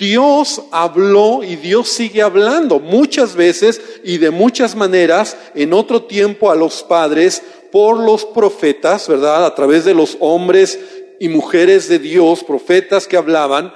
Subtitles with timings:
[0.00, 6.50] Dios habló y Dios sigue hablando muchas veces y de muchas maneras en otro tiempo
[6.50, 9.44] a los padres por los profetas, ¿verdad?
[9.44, 10.80] A través de los hombres
[11.20, 13.74] y mujeres de Dios, profetas que hablaban.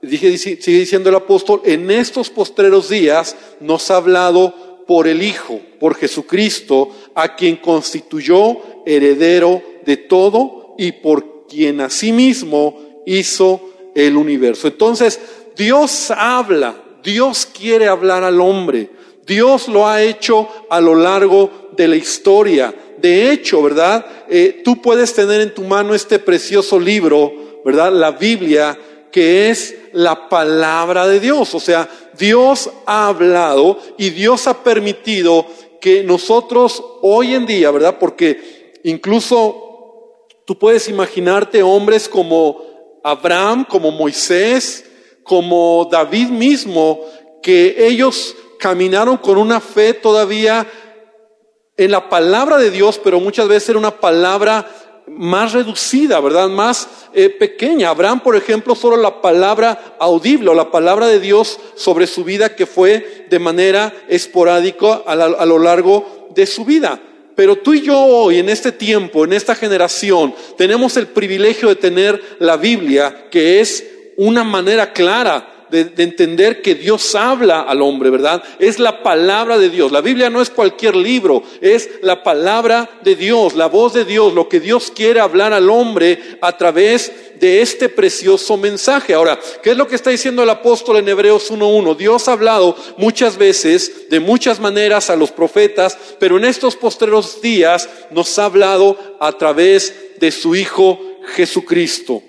[0.00, 5.60] Dije, sigue diciendo el apóstol, en estos postreros días nos ha hablado por el Hijo,
[5.78, 8.56] por Jesucristo, a quien constituyó
[8.86, 13.60] heredero de todo y por quien asimismo hizo
[13.96, 14.68] el universo.
[14.68, 15.18] Entonces,
[15.56, 18.90] Dios habla, Dios quiere hablar al hombre,
[19.26, 22.74] Dios lo ha hecho a lo largo de la historia.
[22.98, 24.06] De hecho, ¿verdad?
[24.28, 27.92] Eh, tú puedes tener en tu mano este precioso libro, ¿verdad?
[27.92, 28.78] La Biblia,
[29.10, 31.54] que es la palabra de Dios.
[31.54, 35.46] O sea, Dios ha hablado y Dios ha permitido
[35.80, 37.96] que nosotros hoy en día, ¿verdad?
[37.98, 44.85] Porque incluso tú puedes imaginarte hombres como Abraham, como Moisés,
[45.26, 47.00] como David mismo,
[47.42, 50.66] que ellos caminaron con una fe todavía
[51.76, 54.66] en la palabra de Dios, pero muchas veces era una palabra
[55.06, 56.48] más reducida, ¿verdad?
[56.48, 57.90] Más eh, pequeña.
[57.90, 62.56] Abraham, por ejemplo, solo la palabra audible o la palabra de Dios sobre su vida
[62.56, 67.00] que fue de manera esporádica a, a lo largo de su vida.
[67.36, 71.76] Pero tú y yo hoy, en este tiempo, en esta generación, tenemos el privilegio de
[71.76, 73.84] tener la Biblia, que es
[74.16, 78.42] una manera clara de, entender que Dios habla al hombre, ¿verdad?
[78.58, 79.92] Es la palabra de Dios.
[79.92, 84.32] La Biblia no es cualquier libro, es la palabra de Dios, la voz de Dios,
[84.32, 89.14] lo que Dios quiere hablar al hombre a través de este precioso mensaje.
[89.14, 91.96] Ahora, ¿qué es lo que está diciendo el apóstol en Hebreos 1.1?
[91.96, 97.40] Dios ha hablado muchas veces, de muchas maneras a los profetas, pero en estos postreros
[97.42, 100.98] días nos ha hablado a través de su Hijo
[101.34, 102.22] Jesucristo.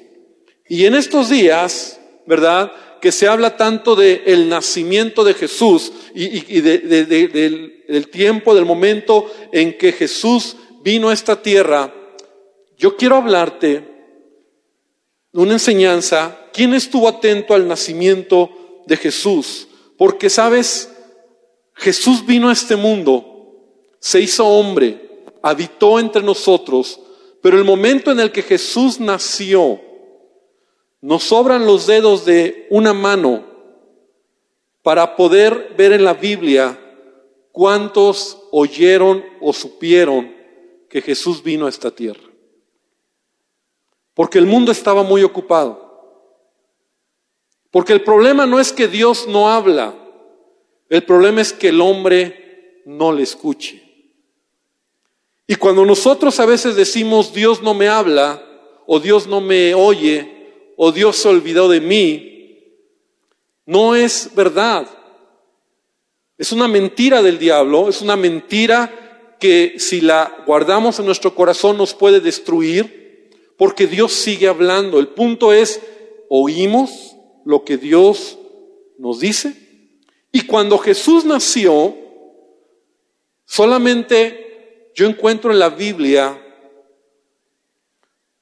[0.69, 2.71] Y en estos días, ¿verdad?
[2.99, 9.77] que se habla tanto del el nacimiento de Jesús y, del, tiempo, del momento en
[9.77, 11.93] que Jesús vino a esta tierra,
[12.77, 13.83] yo quiero hablarte
[15.31, 16.37] de una enseñanza.
[16.53, 19.67] ¿Quién estuvo atento al nacimiento de Jesús?
[19.97, 20.91] Porque, sabes,
[21.75, 26.99] Jesús vino a este mundo, se hizo hombre, habitó entre nosotros,
[27.41, 29.79] pero el momento en el que Jesús nació,
[31.01, 33.45] nos sobran los dedos de una mano
[34.81, 36.79] para poder ver en la Biblia
[37.51, 40.33] cuántos oyeron o supieron
[40.89, 42.23] que Jesús vino a esta tierra.
[44.13, 45.87] Porque el mundo estaba muy ocupado.
[47.69, 49.93] Porque el problema no es que Dios no habla,
[50.89, 53.83] el problema es que el hombre no le escuche.
[55.45, 58.43] Y cuando nosotros a veces decimos Dios no me habla
[58.85, 60.36] o Dios no me oye,
[60.77, 62.73] o Dios se olvidó de mí,
[63.65, 64.87] no es verdad.
[66.37, 71.77] Es una mentira del diablo, es una mentira que si la guardamos en nuestro corazón
[71.77, 74.99] nos puede destruir, porque Dios sigue hablando.
[74.99, 75.81] El punto es,
[76.29, 78.37] oímos lo que Dios
[78.99, 79.55] nos dice.
[80.31, 81.95] Y cuando Jesús nació,
[83.45, 86.39] solamente yo encuentro en la Biblia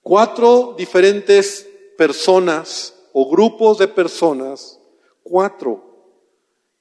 [0.01, 1.64] cuatro diferentes
[1.97, 4.79] personas o grupos de personas,
[5.23, 5.83] cuatro,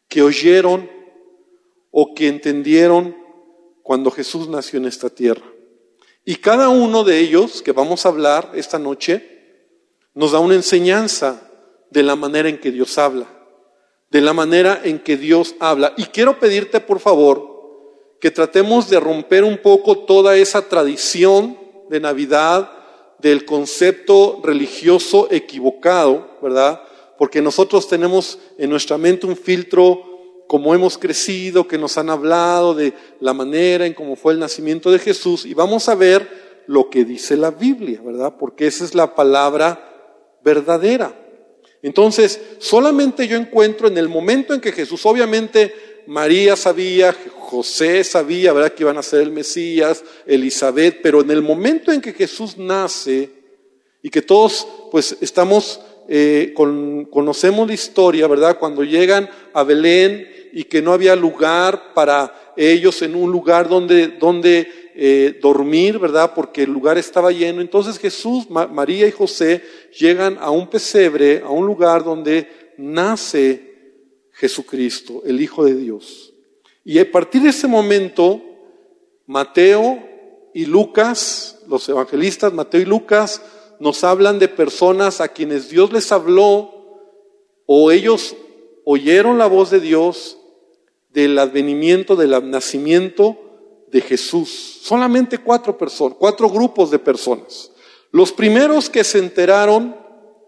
[0.08, 0.90] que oyeron
[1.90, 3.16] o que entendieron
[3.82, 5.44] cuando Jesús nació en esta tierra.
[6.24, 9.34] Y cada uno de ellos que vamos a hablar esta noche
[10.14, 11.50] nos da una enseñanza
[11.90, 13.26] de la manera en que Dios habla,
[14.10, 15.92] de la manera en que Dios habla.
[15.96, 17.54] Y quiero pedirte, por favor,
[18.20, 21.58] que tratemos de romper un poco toda esa tradición
[21.90, 22.70] de Navidad,
[23.24, 26.82] del concepto religioso equivocado, ¿verdad?
[27.16, 32.74] Porque nosotros tenemos en nuestra mente un filtro como hemos crecido, que nos han hablado
[32.74, 36.28] de la manera en cómo fue el nacimiento de Jesús y vamos a ver
[36.66, 38.34] lo que dice la Biblia, ¿verdad?
[38.38, 41.18] Porque esa es la palabra verdadera.
[41.80, 45.72] Entonces, solamente yo encuentro en el momento en que Jesús, obviamente
[46.06, 51.42] María sabía, José sabía, ¿verdad?, que iban a ser el Mesías, Elizabeth, pero en el
[51.42, 53.30] momento en que Jesús nace
[54.02, 56.54] y que todos, pues, estamos, eh,
[57.10, 63.02] conocemos la historia, ¿verdad?, cuando llegan a Belén y que no había lugar para ellos
[63.02, 66.32] en un lugar donde, donde eh, dormir, ¿verdad?
[66.34, 67.60] Porque el lugar estaba lleno.
[67.60, 69.60] Entonces Jesús, María y José
[69.98, 73.73] llegan a un pesebre, a un lugar donde nace
[74.34, 76.32] Jesucristo, el Hijo de Dios.
[76.84, 78.42] Y a partir de ese momento,
[79.26, 79.98] Mateo
[80.52, 83.40] y Lucas, los evangelistas, Mateo y Lucas,
[83.80, 86.74] nos hablan de personas a quienes Dios les habló
[87.66, 88.36] o ellos
[88.84, 90.38] oyeron la voz de Dios
[91.10, 93.38] del advenimiento, del nacimiento
[93.90, 94.80] de Jesús.
[94.82, 97.70] Solamente cuatro personas, cuatro grupos de personas.
[98.10, 99.96] Los primeros que se enteraron,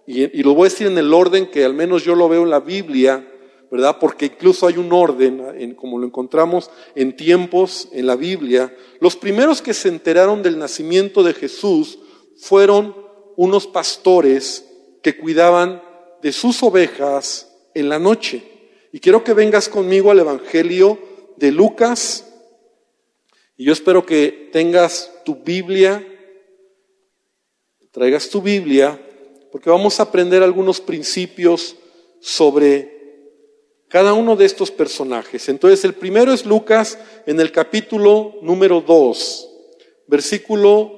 [0.06, 2.50] y, lo voy a decir en el orden que al menos yo lo veo en
[2.50, 3.26] la Biblia,
[3.70, 3.98] ¿verdad?
[3.98, 8.74] Porque incluso hay un orden, en, como lo encontramos en tiempos en la Biblia.
[9.00, 11.98] Los primeros que se enteraron del nacimiento de Jesús
[12.38, 12.94] fueron
[13.36, 14.64] unos pastores
[15.02, 15.82] que cuidaban
[16.22, 18.42] de sus ovejas en la noche.
[18.92, 20.98] Y quiero que vengas conmigo al Evangelio
[21.36, 22.26] de Lucas.
[23.56, 26.04] Y yo espero que tengas tu Biblia
[27.96, 29.00] traigas tu Biblia,
[29.50, 31.76] porque vamos a aprender algunos principios
[32.20, 32.95] sobre
[33.88, 35.48] cada uno de estos personajes.
[35.48, 39.48] Entonces, el primero es Lucas en el capítulo número 2,
[40.06, 40.96] versículo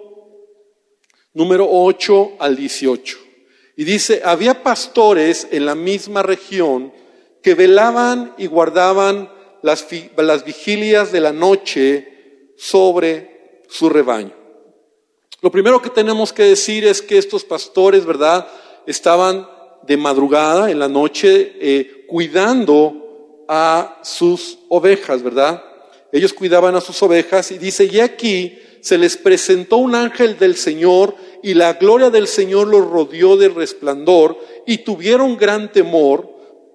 [1.34, 3.18] número 8 al 18.
[3.76, 6.92] Y dice, había pastores en la misma región
[7.42, 9.30] que velaban y guardaban
[9.62, 9.86] las,
[10.16, 14.32] las vigilias de la noche sobre su rebaño.
[15.40, 18.48] Lo primero que tenemos que decir es que estos pastores, ¿verdad?
[18.86, 19.48] Estaban
[19.86, 25.62] de madrugada, en la noche, eh, cuidando a sus ovejas, ¿verdad?
[26.12, 30.56] Ellos cuidaban a sus ovejas y dice, y aquí se les presentó un ángel del
[30.56, 36.28] Señor y la gloria del Señor los rodeó de resplandor y tuvieron gran temor,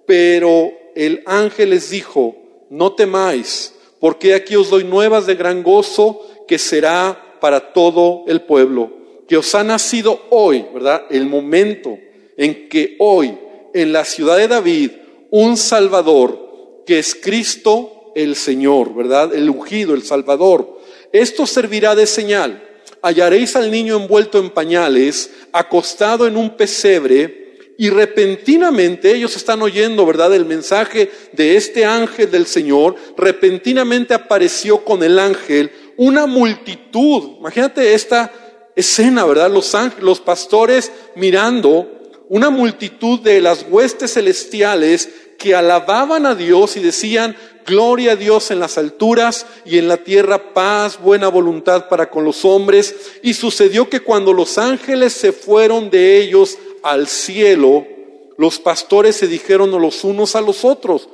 [0.06, 2.36] pero el ángel les dijo,
[2.70, 8.42] no temáis, porque aquí os doy nuevas de gran gozo que será para todo el
[8.42, 8.90] pueblo,
[9.28, 11.04] que os ha nacido hoy, ¿verdad?
[11.10, 11.98] El momento
[12.36, 13.38] en que hoy
[13.72, 14.90] en la ciudad de David
[15.30, 19.34] un Salvador, que es Cristo el Señor, ¿verdad?
[19.34, 20.80] El ungido, el Salvador.
[21.12, 22.62] Esto servirá de señal.
[23.02, 27.44] Hallaréis al niño envuelto en pañales, acostado en un pesebre,
[27.76, 30.32] y repentinamente ellos están oyendo, ¿verdad?
[30.34, 32.94] El mensaje de este ángel del Señor.
[33.16, 37.38] Repentinamente apareció con el ángel una multitud.
[37.40, 38.32] Imagínate esta
[38.76, 39.50] escena, ¿verdad?
[39.50, 46.80] Los, los pastores mirando una multitud de las huestes celestiales que alababan a Dios y
[46.80, 47.36] decían,
[47.66, 52.24] gloria a Dios en las alturas y en la tierra paz, buena voluntad para con
[52.24, 52.94] los hombres.
[53.22, 57.86] Y sucedió que cuando los ángeles se fueron de ellos al cielo,
[58.36, 61.08] los pastores se dijeron los unos a los otros,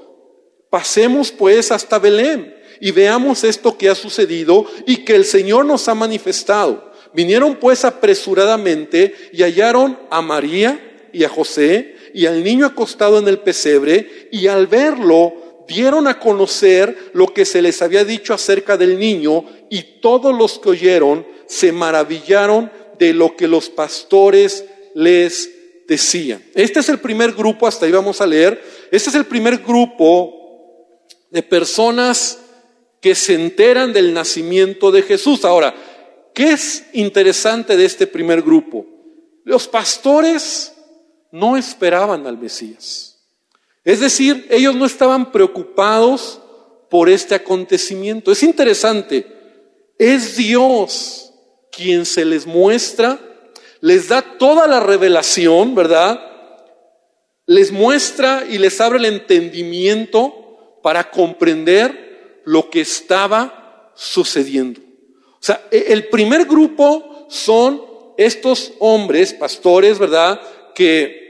[0.71, 5.89] pasemos pues hasta Belén y veamos esto que ha sucedido y que el Señor nos
[5.89, 6.91] ha manifestado.
[7.13, 13.29] Vinieron pues apresuradamente y hallaron a María y a José y al niño acostado en
[13.29, 18.77] el pesebre y al verlo dieron a conocer lo que se les había dicho acerca
[18.77, 24.65] del niño y todos los que oyeron se maravillaron de lo que los pastores
[24.95, 25.51] les
[25.87, 26.43] decían.
[26.55, 28.61] Este es el primer grupo, hasta ahí vamos a leer,
[28.91, 30.99] este es el primer grupo
[31.31, 32.39] de personas
[33.01, 35.45] que se enteran del nacimiento de Jesús.
[35.45, 35.75] Ahora,
[36.35, 38.87] ¿qué es interesante de este primer grupo?
[39.45, 40.75] Los pastores
[41.33, 43.19] no esperaban al Mesías.
[43.85, 46.41] Es decir, ellos no estaban preocupados
[46.91, 48.33] por este acontecimiento.
[48.33, 49.27] Es interesante,
[49.99, 51.33] es Dios
[51.71, 53.19] quien se les muestra,
[53.81, 56.21] les da toda la revelación, ¿verdad?
[57.47, 64.81] Les muestra y les abre el entendimiento para comprender lo que estaba sucediendo.
[64.81, 67.83] O sea, e, el primer grupo son
[68.19, 70.41] estos hombres, pastores, ¿verdad?
[70.75, 71.21] Que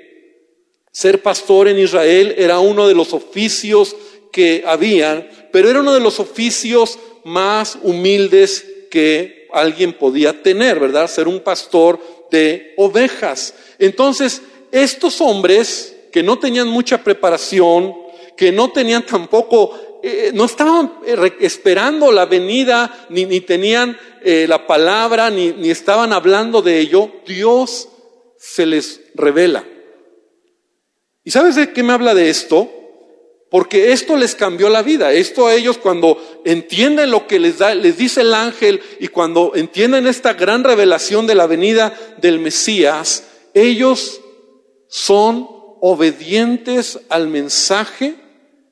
[0.93, 3.97] ser pastor en Israel era uno de los oficios
[4.33, 11.09] que había, pero era uno de los oficios más humildes que alguien podía tener, ¿verdad?
[11.09, 13.55] Ser un pastor de ovejas.
[13.79, 17.95] Entonces, estos hombres que no tenían mucha preparación,
[18.37, 24.47] que no tenían tampoco eh, no estaban eh, esperando la venida, ni, ni tenían eh,
[24.49, 27.11] la palabra, ni, ni estaban hablando de ello.
[27.27, 27.89] Dios
[28.41, 29.65] se les revela.
[31.23, 32.73] ¿Y sabes de qué me habla de esto?
[33.51, 35.13] Porque esto les cambió la vida.
[35.13, 36.17] Esto a ellos cuando
[36.47, 41.27] entienden lo que les da, les dice el ángel y cuando entienden esta gran revelación
[41.27, 44.23] de la venida del Mesías, ellos
[44.89, 45.47] son
[45.81, 48.15] obedientes al mensaje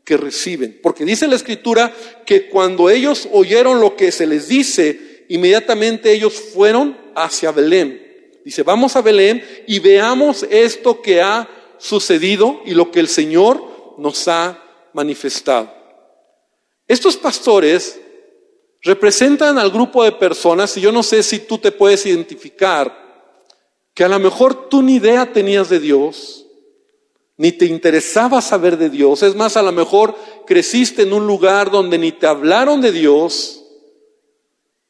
[0.03, 0.81] que reciben.
[0.83, 1.93] Porque dice la escritura
[2.25, 8.08] que cuando ellos oyeron lo que se les dice, inmediatamente ellos fueron hacia Belén.
[8.49, 13.62] Dice, vamos a Belén y veamos esto que ha sucedido y lo que el Señor
[13.99, 14.59] nos ha
[14.95, 15.71] manifestado.
[16.87, 18.00] Estos pastores
[18.81, 23.37] representan al grupo de personas, y yo no sé si tú te puedes identificar,
[23.93, 26.47] que a lo mejor tú ni idea tenías de Dios,
[27.37, 29.23] ni te interesaba saber de Dios.
[29.23, 33.62] Es más, a lo mejor creciste en un lugar donde ni te hablaron de Dios,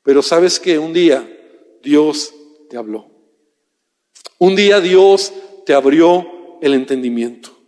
[0.05, 1.29] pero sabes que un día
[1.83, 2.33] Dios
[2.71, 3.18] te habló.
[4.39, 5.33] Un día Dios
[5.67, 6.27] te abrió
[6.63, 7.59] el entendimiento.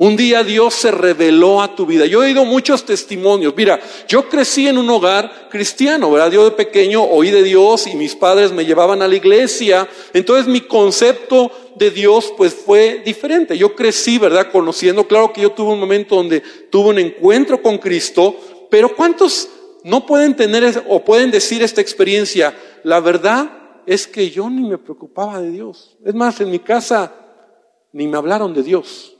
[0.00, 2.06] Un día Dios se reveló a tu vida.
[2.06, 3.52] Yo he oído muchos testimonios.
[3.56, 6.30] Mira, yo crecí en un hogar cristiano, ¿verdad?
[6.30, 9.88] Yo de pequeño oí de Dios y mis padres me llevaban a la iglesia.
[10.12, 13.58] Entonces mi concepto de Dios pues fue diferente.
[13.58, 14.52] Yo crecí, ¿verdad?
[14.52, 18.36] Conociendo, claro que yo tuve un momento donde tuve un encuentro con Cristo,
[18.70, 19.48] pero ¿cuántos
[19.82, 22.56] no pueden tener o pueden decir esta experiencia?
[22.84, 23.57] La verdad
[23.88, 25.96] es que yo ni me preocupaba de Dios.
[26.04, 27.10] Es más, en mi casa
[27.90, 29.16] ni me hablaron de Dios.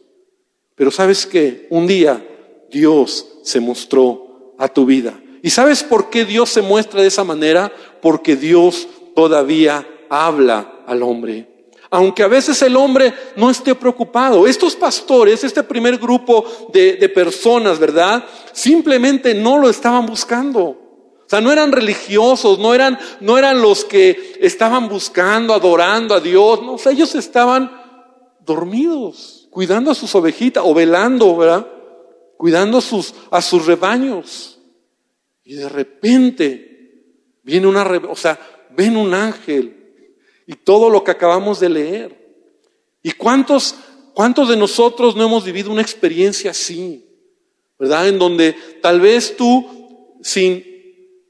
[0.75, 2.22] Pero sabes que un día
[2.70, 5.18] Dios se mostró a tu vida.
[5.42, 7.72] ¿Y sabes por qué Dios se muestra de esa manera?
[8.02, 11.70] Porque Dios todavía habla al hombre.
[11.88, 14.46] Aunque a veces el hombre no esté preocupado.
[14.46, 16.44] Estos pastores, este primer grupo
[16.75, 18.22] de, de personas, ¿verdad?
[18.52, 20.88] Simplemente no lo estaban buscando.
[21.28, 26.20] O sea, no eran religiosos, no eran, no eran los que estaban buscando, adorando a
[26.20, 26.62] Dios.
[26.62, 27.70] No, o sea, ellos estaban
[28.47, 31.66] dormidos cuidando a sus ovejitas o velando, ¿verdad?
[32.38, 34.58] Cuidando a sus, a sus rebaños.
[35.44, 37.04] Y de repente
[37.42, 39.92] viene una, o sea, ven un ángel
[40.47, 42.47] y todo lo que acabamos de leer.
[43.02, 43.75] ¿Y cuántos,
[44.14, 47.04] cuántos de nosotros no hemos vivido una experiencia así?
[47.78, 48.08] ¿Verdad?
[48.08, 50.67] En donde tal vez tú, sin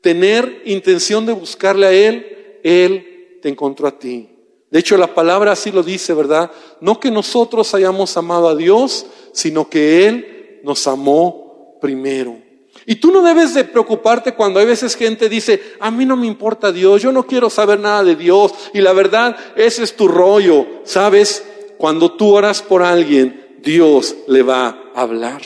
[0.00, 4.28] tener intención de buscarle a Él, Él te encontró a ti.
[4.70, 6.50] De hecho, la palabra así lo dice, ¿verdad?
[6.80, 12.36] No que nosotros hayamos amado a Dios, sino que Él nos amó primero.
[12.84, 16.26] Y tú no debes de preocuparte cuando hay veces gente dice, a mí no me
[16.26, 18.52] importa Dios, yo no quiero saber nada de Dios.
[18.72, 20.66] Y la verdad, ese es tu rollo.
[20.84, 21.44] ¿Sabes?
[21.76, 25.42] Cuando tú oras por alguien, Dios le va a hablar.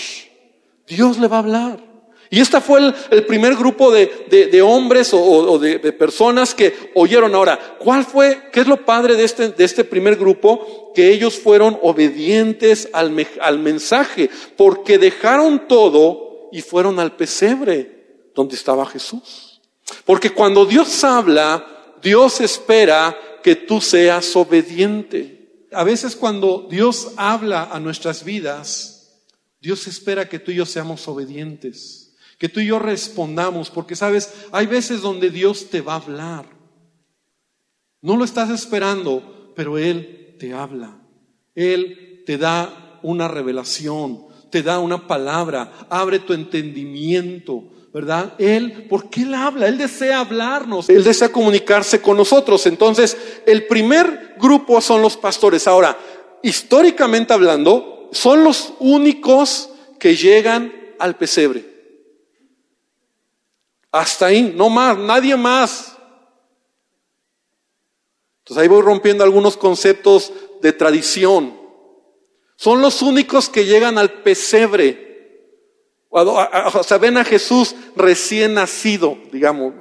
[0.87, 1.92] Dios le va a hablar.
[2.33, 7.35] Y este fue el, primer grupo de, hombres o, de, personas que oyeron.
[7.35, 10.93] Ahora, ¿cuál fue, qué es lo padre de este, de este primer grupo?
[10.95, 18.55] Que ellos fueron obedientes al, al mensaje, porque dejaron todo y fueron al pesebre donde
[18.55, 19.61] estaba Jesús.
[20.07, 21.67] Porque cuando Dios habla,
[22.03, 25.67] Dios espera que tú seas obediente.
[25.71, 29.21] A veces cuando Dios habla a nuestras vidas,
[29.61, 32.02] Dios espera que tú y yo seamos obedientes
[32.43, 36.47] que tú y yo respondamos, porque sabes, hay veces donde Dios te va a hablar.
[38.01, 40.99] No lo estás esperando, pero Él te habla.
[41.55, 47.63] Él te da una revelación, te da una palabra, abre tu entendimiento,
[47.95, 48.35] ¿verdad?
[48.39, 52.67] Él, porque Él habla, Él desea hablarnos, Él desea comunicarse con nosotros.
[52.67, 55.69] Entonces, el primer grupo son los pastores.
[55.69, 55.97] Ahora,
[56.43, 59.71] históricamente hablando, son los únicos
[60.01, 61.72] que llegan al pesebre.
[63.93, 65.97] Hasta ahí, no más, nadie más.
[68.41, 70.33] Entonces ahí voy rompiendo algunos conceptos
[70.63, 71.61] de tradición.
[72.57, 75.11] Son los únicos que llegan al pesebre.
[76.09, 79.75] O sea, ven a Jesús recién nacido, digamos,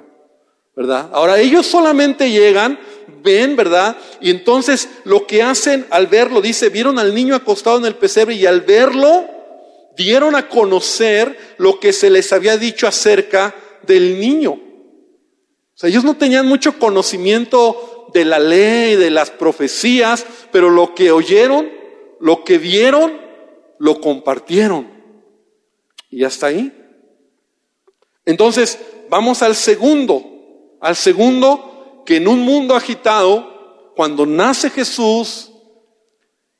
[0.76, 1.10] ¿verdad?
[1.14, 2.80] Ahora ellos solamente llegan,
[3.24, 3.98] ven, ¿verdad?
[4.20, 8.36] Y entonces lo que hacen al verlo, dice, vieron al niño acostado en el pesebre
[8.36, 9.26] y al verlo
[9.98, 13.54] dieron a conocer lo que se les había dicho acerca
[13.86, 14.52] del niño.
[14.52, 20.94] O sea, ellos no tenían mucho conocimiento de la ley, de las profecías, pero lo
[20.94, 21.70] que oyeron,
[22.20, 23.20] lo que vieron,
[23.80, 24.88] lo compartieron.
[26.10, 26.72] Y hasta ahí.
[28.26, 28.78] Entonces,
[29.10, 30.24] vamos al segundo,
[30.80, 35.52] al segundo que en un mundo agitado, cuando nace Jesús,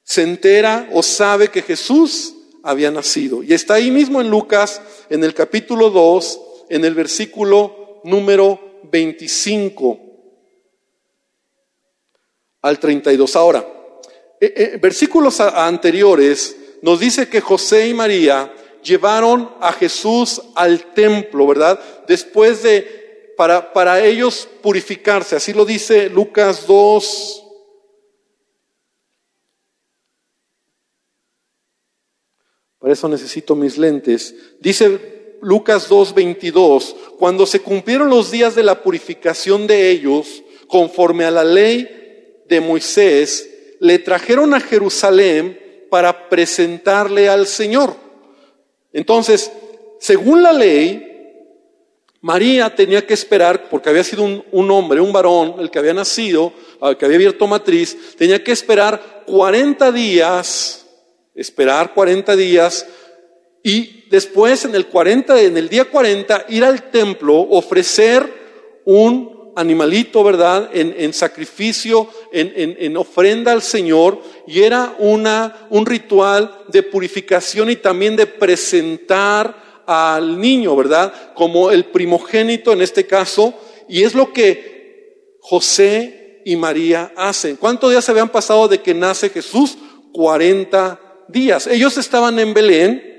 [0.04, 3.44] se entera o sabe que Jesús había nacido.
[3.44, 6.40] Y está ahí mismo en Lucas, en el capítulo 2,
[6.72, 10.00] en el versículo número 25
[12.62, 13.36] al 32.
[13.36, 13.68] Ahora,
[14.40, 21.46] eh, eh, versículos anteriores nos dice que José y María llevaron a Jesús al templo,
[21.46, 21.78] ¿verdad?
[22.08, 27.38] Después de, para, para ellos purificarse, así lo dice Lucas 2.
[32.80, 34.34] Para eso necesito mis lentes.
[34.60, 41.32] Dice Lucas 2.22, cuando se cumplieron los días de la purificación de ellos, conforme a
[41.32, 47.96] la ley de Moisés, le trajeron a Jerusalén para presentarle al Señor.
[48.94, 49.52] Entonces,
[50.00, 51.08] según la ley,
[52.22, 55.94] María tenía que esperar, porque había sido un, un, hombre, un varón, el que había
[55.94, 60.82] nacido, el que había abierto matriz, tenía que esperar 40 días
[61.36, 62.86] esperar 40 días
[63.64, 70.24] y después en el 40, en el día 40, ir al templo, ofrecer un animalito,
[70.24, 70.70] ¿verdad?
[70.74, 77.78] En, sacrificio, en, en, ofrenda al Señor, y era una, un ritual de purificación y
[77.78, 81.34] también de presentar al niño, ¿verdad?
[81.34, 83.54] Como el primogénito en este caso,
[83.90, 87.56] y es lo que José y María hacen.
[87.56, 89.78] ¿Cuántos días se habían pasado de que nace Jesús?
[90.14, 91.68] 40 días.
[91.68, 93.11] Ellos estaban en Belén,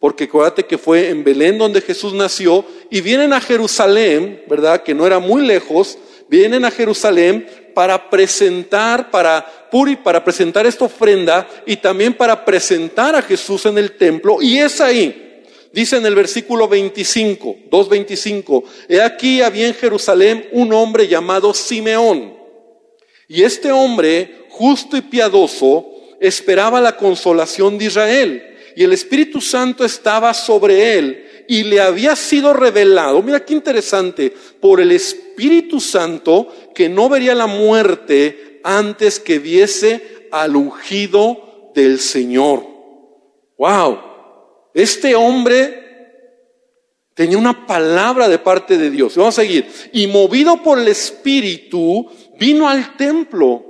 [0.00, 4.82] porque acuérdate que fue en Belén donde Jesús nació, y vienen a Jerusalén, ¿verdad?
[4.82, 10.86] Que no era muy lejos, vienen a Jerusalén para presentar, para puri, para presentar esta
[10.86, 15.26] ofrenda y también para presentar a Jesús en el templo, y es ahí.
[15.70, 22.34] Dice en el versículo 25, 2.25, he aquí había en Jerusalén un hombre llamado Simeón.
[23.28, 25.86] Y este hombre, justo y piadoso,
[26.20, 28.50] esperaba la consolación de Israel
[28.80, 34.32] y el Espíritu Santo estaba sobre él y le había sido revelado, mira qué interesante,
[34.58, 42.00] por el Espíritu Santo que no vería la muerte antes que viese al ungido del
[42.00, 42.66] Señor.
[43.58, 43.98] Wow,
[44.72, 49.14] este hombre tenía una palabra de parte de Dios.
[49.14, 49.68] Vamos a seguir.
[49.92, 52.08] Y movido por el Espíritu,
[52.38, 53.69] vino al templo.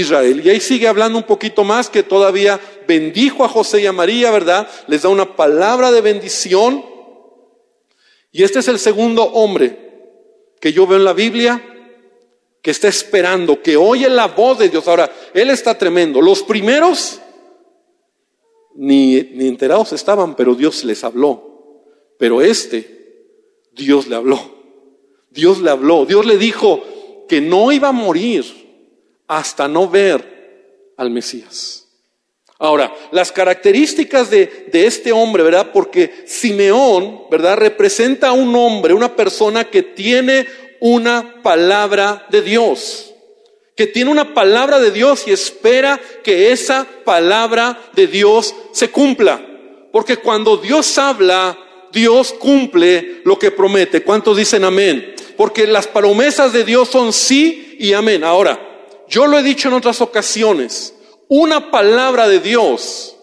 [0.00, 0.42] Israel.
[0.44, 4.30] Y ahí sigue hablando un poquito más que todavía bendijo a José y a María,
[4.30, 4.68] ¿verdad?
[4.88, 6.84] Les da una palabra de bendición.
[8.30, 9.78] Y este es el segundo hombre
[10.60, 11.62] que yo veo en la Biblia
[12.60, 14.86] que está esperando, que oye la voz de Dios.
[14.86, 16.20] Ahora, él está tremendo.
[16.20, 17.20] Los primeros
[18.74, 21.86] ni, ni enterados estaban, pero Dios les habló.
[22.18, 23.30] Pero este,
[23.72, 24.40] Dios le habló.
[25.30, 26.04] Dios le habló.
[26.04, 26.82] Dios le dijo
[27.28, 28.65] que no iba a morir
[29.28, 31.86] hasta no ver al Mesías.
[32.58, 35.72] Ahora, las características de, de, este hombre, ¿verdad?
[35.72, 37.58] Porque Simeón, ¿verdad?
[37.58, 40.46] Representa a un hombre, una persona que tiene
[40.80, 43.12] una palabra de Dios,
[43.76, 49.44] que tiene una palabra de Dios y espera que esa palabra de Dios se cumpla.
[49.92, 51.58] Porque cuando Dios habla,
[51.92, 54.02] Dios cumple lo que promete.
[54.02, 55.14] ¿Cuántos dicen amén?
[55.36, 58.24] Porque las promesas de Dios son sí y amén.
[58.24, 58.75] Ahora,
[59.08, 60.94] yo lo he dicho en otras ocasiones,
[61.28, 63.16] una palabra de Dios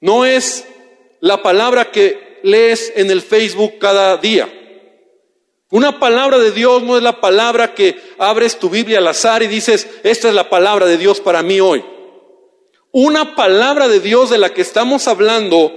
[0.00, 0.64] no es
[1.20, 4.54] la palabra que lees en el Facebook cada día.
[5.70, 9.48] Una palabra de Dios no es la palabra que abres tu Biblia al azar y
[9.48, 11.84] dices, esta es la palabra de Dios para mí hoy.
[12.90, 15.72] Una palabra de Dios de la que estamos hablando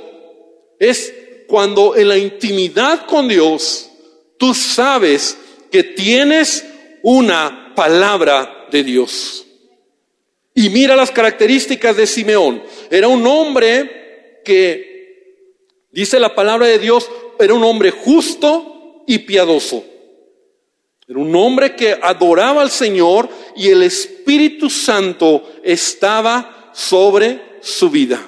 [0.79, 1.13] es
[1.47, 3.89] cuando en la intimidad con Dios
[4.37, 5.37] tú sabes
[5.69, 6.65] que tienes
[7.03, 9.43] una palabra de Dios.
[10.53, 12.61] Y mira las características de Simeón.
[12.91, 15.47] Era un hombre que,
[15.89, 19.83] dice la palabra de Dios, era un hombre justo y piadoso.
[21.07, 28.21] Era un hombre que adoraba al Señor y el Espíritu Santo estaba sobre su vida.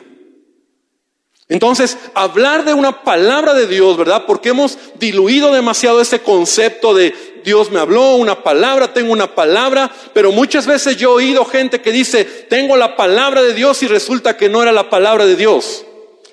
[1.48, 4.24] Entonces, hablar de una palabra de Dios, ¿verdad?
[4.26, 7.14] Porque hemos diluido demasiado ese concepto de
[7.44, 11.82] Dios me habló, una palabra, tengo una palabra, pero muchas veces yo he oído gente
[11.82, 15.36] que dice, tengo la palabra de Dios y resulta que no era la palabra de
[15.36, 15.86] Dios.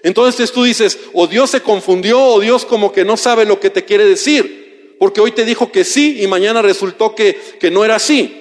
[0.02, 3.70] Entonces tú dices, o Dios se confundió, o Dios como que no sabe lo que
[3.70, 7.84] te quiere decir, porque hoy te dijo que sí y mañana resultó que, que no
[7.84, 8.36] era así.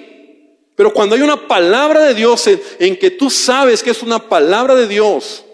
[0.76, 4.28] Pero cuando hay una palabra de Dios en, en que tú sabes que es una
[4.28, 5.44] palabra de Dios,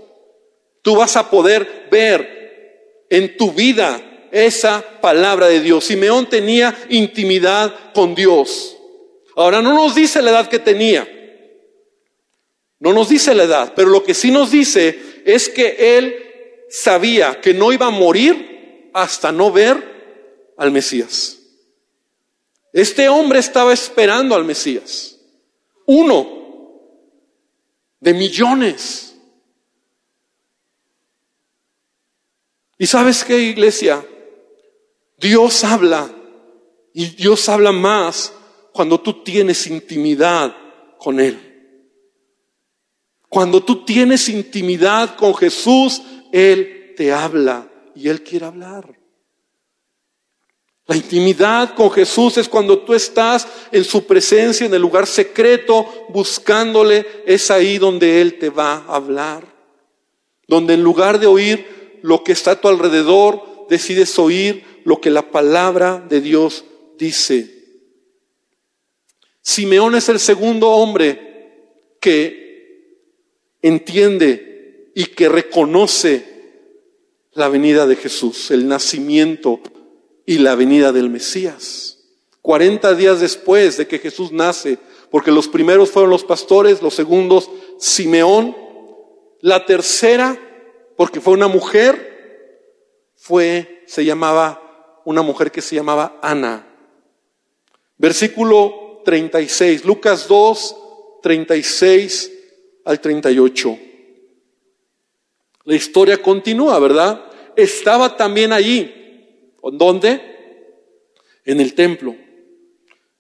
[0.83, 4.01] tú vas a poder ver en tu vida
[4.45, 5.85] esa palabra de Dios.
[5.85, 8.77] Simeón tenía intimidad con Dios.
[9.35, 11.09] Ahora no nos dice la edad que tenía.
[12.79, 16.15] No nos dice la edad, pero lo que sí nos dice es que él
[16.69, 21.39] sabía que no iba a morir hasta no ver al Mesías.
[22.75, 25.19] Este hombre estaba esperando al Mesías.
[25.87, 26.37] Uno
[28.01, 29.17] de millones.
[32.77, 34.05] ¿Y sabes qué, iglesia?
[35.19, 36.11] Dios habla
[36.93, 38.33] y Dios habla más
[38.73, 40.55] cuando tú tienes intimidad
[40.99, 41.47] con Él.
[43.29, 46.03] Cuando tú tienes intimidad con Jesús,
[46.33, 48.99] Él te habla y Él quiere hablar.
[50.87, 56.07] La intimidad con Jesús es cuando tú estás en su presencia, en el lugar secreto,
[56.11, 59.45] buscándole, es ahí donde Él te va a hablar.
[60.47, 65.11] Donde en lugar de oír lo que está a tu alrededor, decides oír lo que
[65.11, 66.65] la palabra de Dios
[66.97, 67.51] dice.
[69.43, 73.03] Simeón es el segundo hombre que
[73.63, 76.25] entiende y que reconoce
[77.33, 79.59] la venida de Jesús, el nacimiento
[80.25, 81.99] y la venida del Mesías.
[82.41, 84.79] Cuarenta días después de que Jesús nace,
[85.11, 88.57] porque los primeros fueron los pastores, los segundos Simeón,
[89.41, 90.41] la tercera,
[90.97, 92.63] porque fue una mujer,
[93.17, 94.63] fue, se llamaba,
[95.07, 96.67] una mujer que se llamaba Ana.
[97.97, 100.77] Versículo 36, Lucas 2,
[101.23, 102.33] 36
[102.85, 103.79] al 38.
[105.65, 107.25] La historia continúa, ¿verdad?
[107.57, 108.93] Estaba también allí
[109.73, 110.21] ¿Dónde?
[111.45, 112.15] En el templo.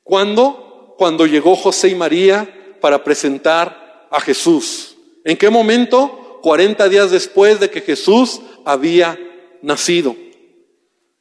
[0.02, 0.94] ¿Cuándo?
[0.98, 4.96] Cuando llegó José y María para presentar a Jesús.
[5.24, 6.38] ¿En qué momento?
[6.42, 9.18] 40 días después de que Jesús había
[9.62, 10.14] nacido.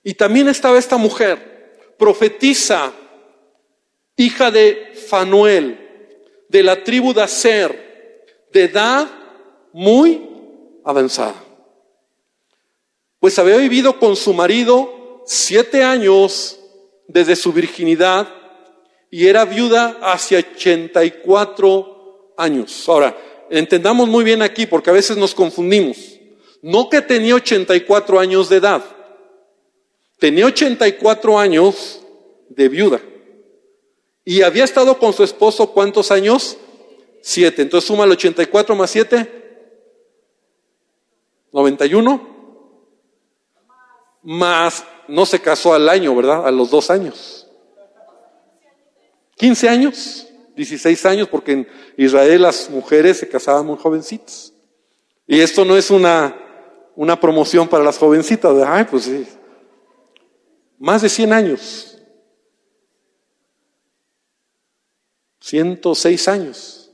[0.07, 2.93] Y también estaba esta mujer, profetiza,
[4.15, 5.79] hija de Fanuel,
[6.47, 9.09] de la tribu de Aser, de edad
[9.73, 10.29] muy
[10.83, 11.33] avanzada.
[13.19, 16.59] Pues había vivido con su marido siete años
[17.07, 18.31] desde su virginidad
[19.09, 22.87] y era viuda hacia 84 años.
[22.87, 23.17] Ahora,
[23.49, 25.97] entendamos muy bien aquí porque a veces nos confundimos.
[26.61, 28.94] No que tenía 84 años de edad,
[30.17, 32.01] tenía 84 años
[32.49, 33.01] de viuda.
[34.23, 36.57] Y había estado con su esposo cuántos años?
[37.21, 37.61] Siete.
[37.61, 39.35] Entonces suma el 84 más 7.
[41.51, 42.35] 91.
[44.23, 46.47] Más no se casó al año, ¿verdad?
[46.47, 47.47] A los dos años.
[49.35, 54.53] 15 años, 16 años, porque en Israel las mujeres se casaban muy jovencitas.
[55.27, 56.35] Y esto no es una,
[56.95, 59.27] una promoción para las jovencitas, ay, pues sí.
[60.85, 61.97] Más de 100 años.
[65.39, 66.91] 106 años.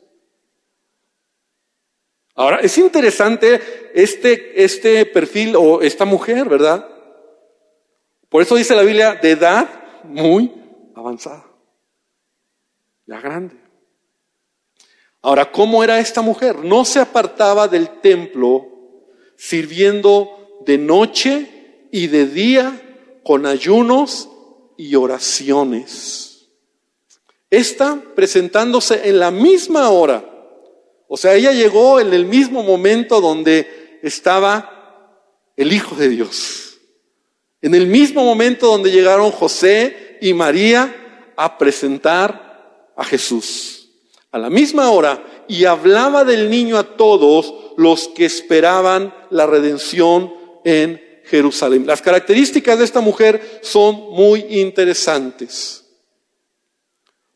[2.34, 3.60] Ahora, es interesante
[3.94, 6.88] este, este perfil o esta mujer, ¿verdad?
[8.30, 9.68] Por eso dice la Biblia, de edad
[10.06, 10.54] muy
[10.96, 11.46] avanzada,
[13.06, 13.58] ya grande.
[15.22, 16.60] Ahora, ¿cómo era esta mujer?
[16.60, 18.70] No se apartaba del templo
[19.36, 22.88] sirviendo de noche y de día
[23.24, 24.30] con ayunos
[24.78, 26.48] y oraciones.
[27.50, 30.26] Esta presentándose en la misma hora.
[31.08, 35.18] O sea, ella llegó en el mismo momento donde estaba
[35.58, 36.78] el Hijo de Dios.
[37.62, 43.90] En el mismo momento donde llegaron José y María a presentar a Jesús.
[44.32, 45.44] A la misma hora.
[45.48, 51.88] Y hablaba del niño a todos los que esperaban la redención en Jerusalén.
[51.88, 55.86] Las características de esta mujer son muy interesantes.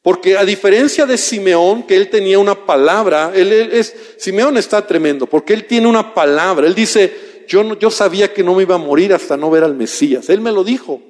[0.02, 5.26] Porque a diferencia de Simeón, que él tenía una palabra, él, es, Simeón está tremendo,
[5.26, 6.68] porque él tiene una palabra.
[6.68, 9.76] Él dice, yo, yo sabía que no me iba a morir hasta no ver al
[9.76, 10.30] Mesías.
[10.30, 11.02] Él me lo dijo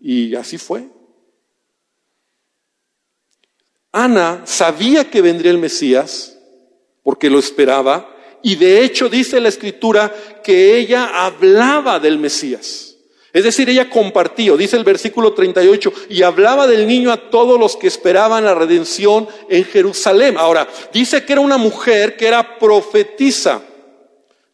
[0.00, 0.88] y así fue.
[3.90, 6.38] Ana sabía que vendría el Mesías
[7.02, 12.88] porque lo esperaba y de hecho dice la escritura que ella hablaba del Mesías.
[13.32, 17.76] Es decir, ella compartió, dice el versículo 38, y hablaba del niño a todos los
[17.76, 20.36] que esperaban la redención en Jerusalén.
[20.38, 23.62] Ahora, dice que era una mujer que era profetisa.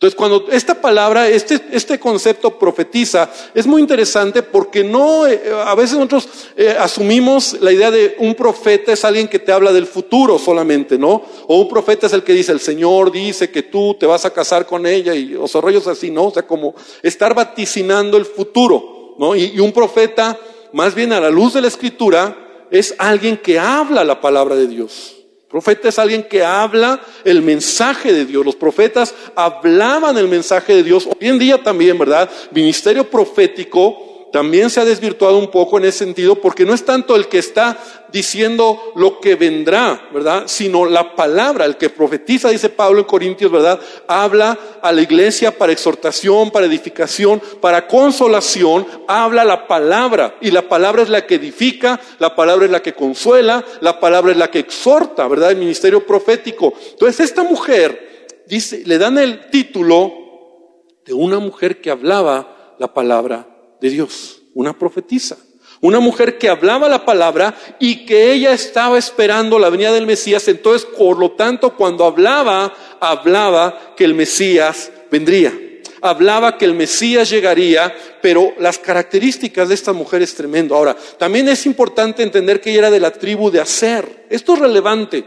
[0.04, 5.74] Entonces, cuando esta palabra, este, este concepto profetiza, es muy interesante porque no, eh, a
[5.74, 9.86] veces nosotros eh, asumimos la idea de un profeta es alguien que te habla del
[9.86, 11.22] futuro solamente, ¿no?
[11.46, 14.30] O un profeta es el que dice, el Señor dice que tú te vas a
[14.34, 16.26] casar con ella y los rollos así, ¿no?
[16.26, 19.34] O sea, como estar vaticinando el futuro, ¿no?
[19.34, 20.38] y un profeta,
[20.74, 24.66] más bien a la luz de la escritura, es alguien que habla la palabra de
[24.66, 25.13] Dios.
[25.54, 28.44] Profeta es alguien que habla el mensaje de Dios.
[28.44, 31.06] Los profetas hablaban el mensaje de Dios.
[31.06, 32.28] Hoy en día también, ¿verdad?
[32.50, 37.14] Ministerio profético también se ha desvirtuado un poco en ese sentido porque no es tanto
[37.14, 37.78] el que está
[38.10, 40.42] diciendo lo que vendrá, ¿verdad?
[40.46, 43.78] Sino la palabra, el que profetiza, dice Pablo en Corintios, ¿verdad?
[44.08, 50.62] Habla a la iglesia para exhortación, para edificación, para consolación, habla la palabra y la
[50.62, 54.50] palabra es la que edifica, la palabra es la que consuela, la palabra es la
[54.50, 55.52] que exhorta, ¿verdad?
[55.52, 56.74] El ministerio profético.
[56.90, 60.12] Entonces esta mujer dice, le dan el título
[61.06, 65.36] de una mujer que hablaba la palabra de Dios, una profetisa.
[65.80, 70.48] Una mujer que hablaba la palabra y que ella estaba esperando la venida del Mesías.
[70.48, 75.52] Entonces, por lo tanto, cuando hablaba, hablaba que el Mesías vendría.
[76.00, 80.74] Hablaba que el Mesías llegaría, pero las características de esta mujer es tremendo.
[80.74, 84.26] Ahora, también es importante entender que ella era de la tribu de Aser.
[84.30, 85.24] Esto es relevante,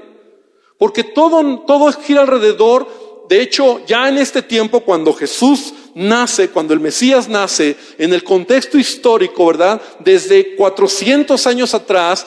[0.79, 2.87] porque todo, todo gira alrededor
[3.29, 8.23] de hecho, ya en este tiempo, cuando Jesús nace, cuando el Mesías nace, en el
[8.23, 9.81] contexto histórico, ¿verdad?
[9.99, 12.25] Desde 400 años atrás,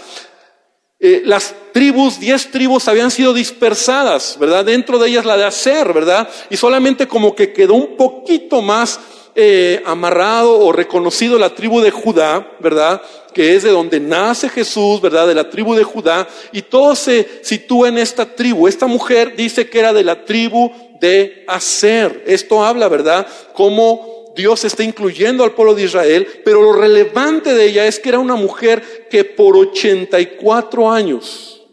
[1.02, 4.66] eh, las tribus, diez tribus habían sido dispersadas, ¿verdad?
[4.66, 6.28] Dentro de ellas la de Aser, ¿verdad?
[6.50, 9.00] Y solamente como que quedó un poquito más
[9.34, 13.00] eh, amarrado o reconocido la tribu de Judá, ¿verdad?
[13.32, 15.26] Que es de donde nace Jesús, ¿verdad?
[15.26, 16.28] De la tribu de Judá.
[16.52, 18.68] Y todo se sitúa en esta tribu.
[18.68, 22.24] Esta mujer dice que era de la tribu de hacer.
[22.26, 23.26] Esto habla, ¿verdad?
[23.54, 28.08] Cómo Dios está incluyendo al pueblo de Israel, pero lo relevante de ella es que
[28.08, 31.66] era una mujer que por 84 años,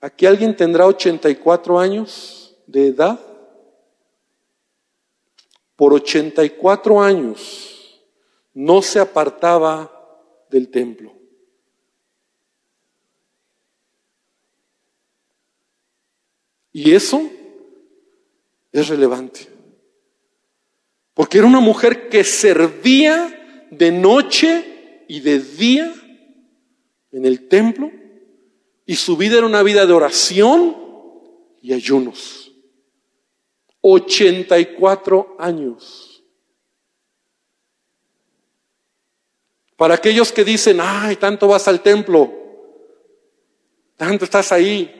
[0.00, 3.18] ¿aquí alguien tendrá 84 años de edad?
[5.76, 8.00] Por 84 años
[8.52, 9.90] no se apartaba
[10.50, 11.14] del templo.
[16.72, 17.30] Y eso
[18.72, 19.49] es relevante.
[21.14, 25.92] Porque era una mujer que servía de noche y de día
[27.12, 27.90] en el templo
[28.86, 30.76] y su vida era una vida de oración
[31.62, 32.52] y ayunos.
[33.80, 36.22] 84 años.
[39.76, 42.30] Para aquellos que dicen, ay, tanto vas al templo,
[43.96, 44.94] tanto estás ahí.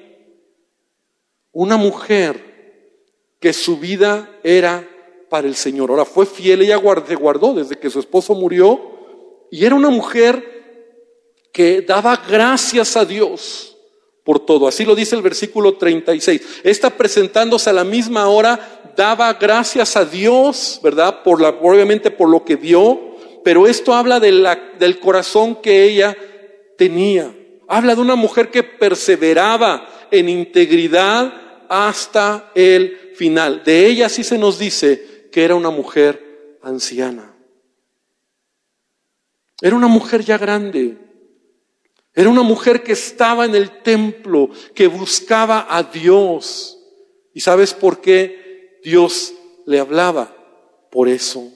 [1.52, 4.88] Una mujer que su vida era
[5.30, 5.90] para el Señor.
[5.90, 8.78] Ahora fue fiel, ella se guardó desde que su esposo murió
[9.50, 10.60] y era una mujer
[11.52, 13.76] que daba gracias a Dios
[14.24, 14.68] por todo.
[14.68, 16.60] Así lo dice el versículo 36.
[16.62, 21.22] Esta presentándose a la misma hora daba gracias a Dios, ¿verdad?
[21.22, 25.84] Por la, obviamente por lo que vio, pero esto habla de la, del corazón que
[25.84, 26.16] ella
[26.76, 27.34] tenía.
[27.66, 31.32] Habla de una mujer que perseveraba en integridad
[31.68, 33.62] hasta el final.
[33.64, 37.34] De ella sí se nos dice que era una mujer anciana.
[39.60, 40.96] Era una mujer ya grande.
[42.14, 46.78] Era una mujer que estaba en el templo, que buscaba a Dios.
[47.32, 49.32] ¿Y sabes por qué Dios
[49.66, 50.34] le hablaba?
[50.90, 51.48] Por eso.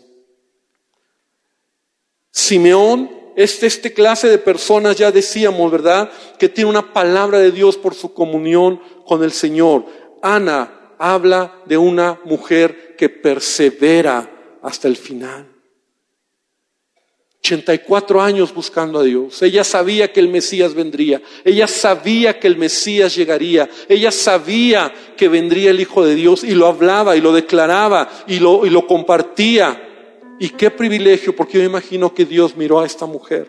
[2.31, 6.11] Simeón es este clase de personas, ya decíamos, ¿verdad?
[6.39, 9.87] Que tiene una palabra de Dios por su comunión con el Señor.
[10.23, 15.47] Ana habla de una mujer que persevera hasta el final.
[17.41, 19.43] 84 años buscando a Dios.
[19.43, 21.21] Ella sabía que el Mesías vendría.
[21.45, 23.69] Ella sabía que el Mesías llegaría.
[23.87, 28.39] Ella sabía que vendría el Hijo de Dios y lo hablaba y lo declaraba y
[28.39, 30.37] lo, y lo compartía.
[30.41, 33.49] Y qué privilegio, porque yo imagino que Dios miró a esta mujer.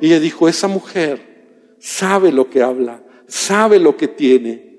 [0.00, 4.74] Y ella dijo, esa mujer sabe lo que habla, sabe lo que tiene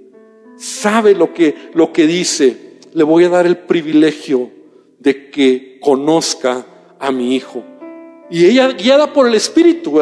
[0.58, 2.65] sabe lo que, lo que dice,
[2.96, 4.50] le voy a dar el privilegio
[5.00, 6.66] de que conozca
[6.98, 7.62] a mi hijo.
[8.30, 10.00] Y ella, guiada por el Espíritu.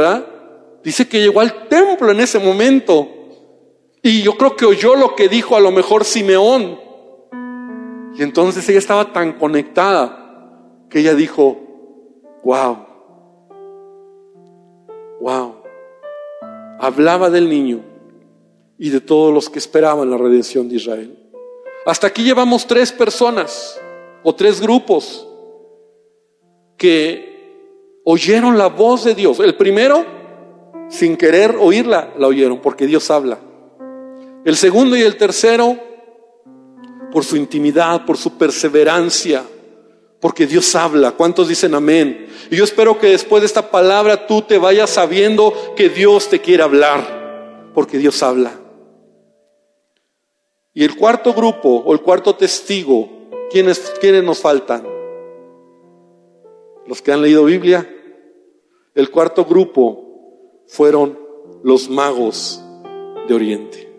[0.84, 3.10] Dice que llegó al templo en ese momento.
[4.04, 6.80] Y yo creo que oyó lo que dijo a lo mejor Simeón.
[8.16, 10.52] Y entonces ella estaba tan conectada
[10.88, 11.58] que ella dijo,
[12.44, 12.78] wow,
[15.20, 15.56] wow.
[16.80, 17.80] Hablaba del niño
[18.78, 21.23] y de todos los que esperaban la redención de Israel.
[21.86, 23.80] Hasta aquí llevamos tres personas
[24.24, 25.28] o tres grupos
[26.78, 29.40] que oyeron la voz de Dios.
[29.40, 30.06] El primero,
[30.90, 33.40] sin querer oírla, la oyeron porque Dios habla.
[34.46, 35.78] El segundo y el tercero,
[37.12, 39.44] por su intimidad, por su perseverancia,
[40.22, 41.12] porque Dios habla.
[41.12, 42.28] ¿Cuántos dicen amén?
[42.50, 46.40] Y yo espero que después de esta palabra tú te vayas sabiendo que Dios te
[46.40, 48.63] quiere hablar, porque Dios habla.
[50.74, 53.08] Y el cuarto grupo o el cuarto testigo,
[53.52, 54.84] ¿quiénes, ¿quiénes nos faltan?
[56.88, 57.88] Los que han leído Biblia.
[58.96, 61.20] El cuarto grupo fueron
[61.64, 62.64] los magos
[63.28, 63.90] de Oriente.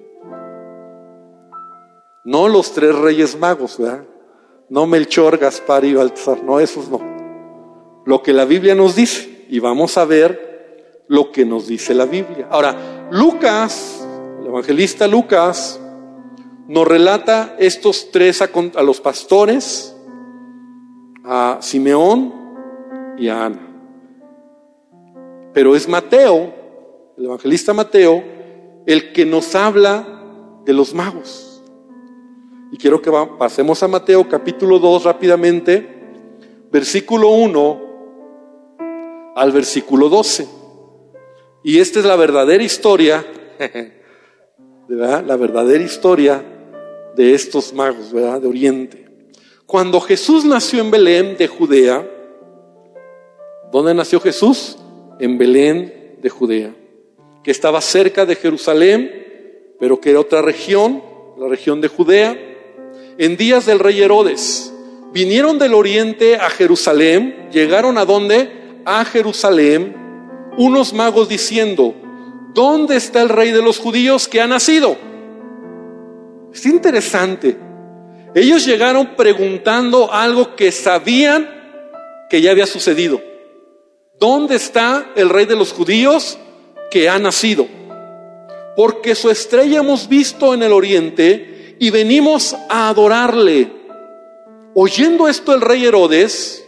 [2.24, 4.04] No los tres reyes magos, ¿verdad?
[4.68, 7.00] No Melchor, Gaspar y Baltasar, no, esos no.
[8.06, 12.06] Lo que la Biblia nos dice, y vamos a ver lo que nos dice la
[12.06, 12.48] Biblia.
[12.50, 14.06] Ahora, Lucas,
[14.40, 15.80] el evangelista Lucas,
[16.66, 18.48] nos relata estos tres a,
[18.82, 19.94] los pastores
[21.24, 22.32] a Simeón
[23.18, 23.68] y a Ana.
[25.52, 26.52] Pero es Mateo,
[27.16, 28.24] el evangelista Mateo,
[28.86, 30.06] el que nos habla
[30.64, 31.62] de los magos.
[32.72, 35.86] Y quiero que pasemos a Mateo capítulo 2 rápidamente,
[36.72, 37.84] versículo 1
[39.36, 40.48] al versículo 12.
[41.62, 43.24] Y esta es la verdadera historia.
[44.86, 46.53] La verdadera historia
[47.16, 48.40] de estos magos, ¿verdad?
[48.40, 49.04] De Oriente.
[49.66, 52.08] Cuando Jesús nació en Belén de Judea,
[53.72, 54.76] ¿dónde nació Jesús?
[55.18, 56.74] En Belén de Judea,
[57.42, 61.02] que estaba cerca de Jerusalén, pero que era otra región,
[61.38, 62.38] la región de Judea.
[63.18, 64.72] En días del rey Herodes,
[65.12, 68.50] vinieron del oriente a Jerusalén, llegaron a dónde?
[68.84, 69.94] A Jerusalén,
[70.58, 71.94] unos magos diciendo,
[72.52, 74.96] ¿dónde está el rey de los judíos que ha nacido?
[76.54, 77.58] Es interesante.
[78.32, 81.50] Ellos llegaron preguntando algo que sabían
[82.30, 83.20] que ya había sucedido.
[84.20, 86.38] ¿Dónde está el rey de los judíos
[86.92, 87.66] que ha nacido?
[88.76, 93.72] Porque su estrella hemos visto en el oriente y venimos a adorarle.
[94.74, 96.64] Oyendo esto el rey Herodes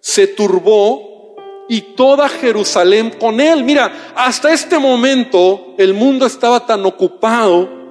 [0.00, 1.36] se turbó
[1.70, 3.64] y toda Jerusalén con él.
[3.64, 7.85] Mira, hasta este momento el mundo estaba tan ocupado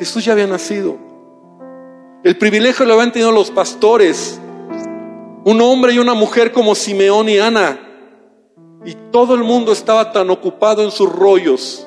[0.00, 0.96] Jesús ya había nacido.
[2.24, 4.40] El privilegio lo habían tenido los pastores,
[5.44, 7.78] un hombre y una mujer como Simeón y Ana.
[8.86, 11.86] Y todo el mundo estaba tan ocupado en sus rollos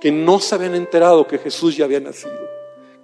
[0.00, 2.32] que no se habían enterado que Jesús ya había nacido.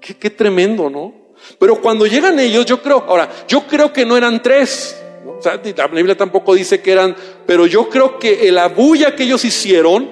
[0.00, 1.12] Qué, tremendo, ¿no?
[1.58, 4.98] Pero cuando llegan ellos, yo creo, ahora, yo creo que no eran tres.
[5.44, 10.08] La Biblia tampoco dice que eran, pero yo creo que la bulla que ellos hicieron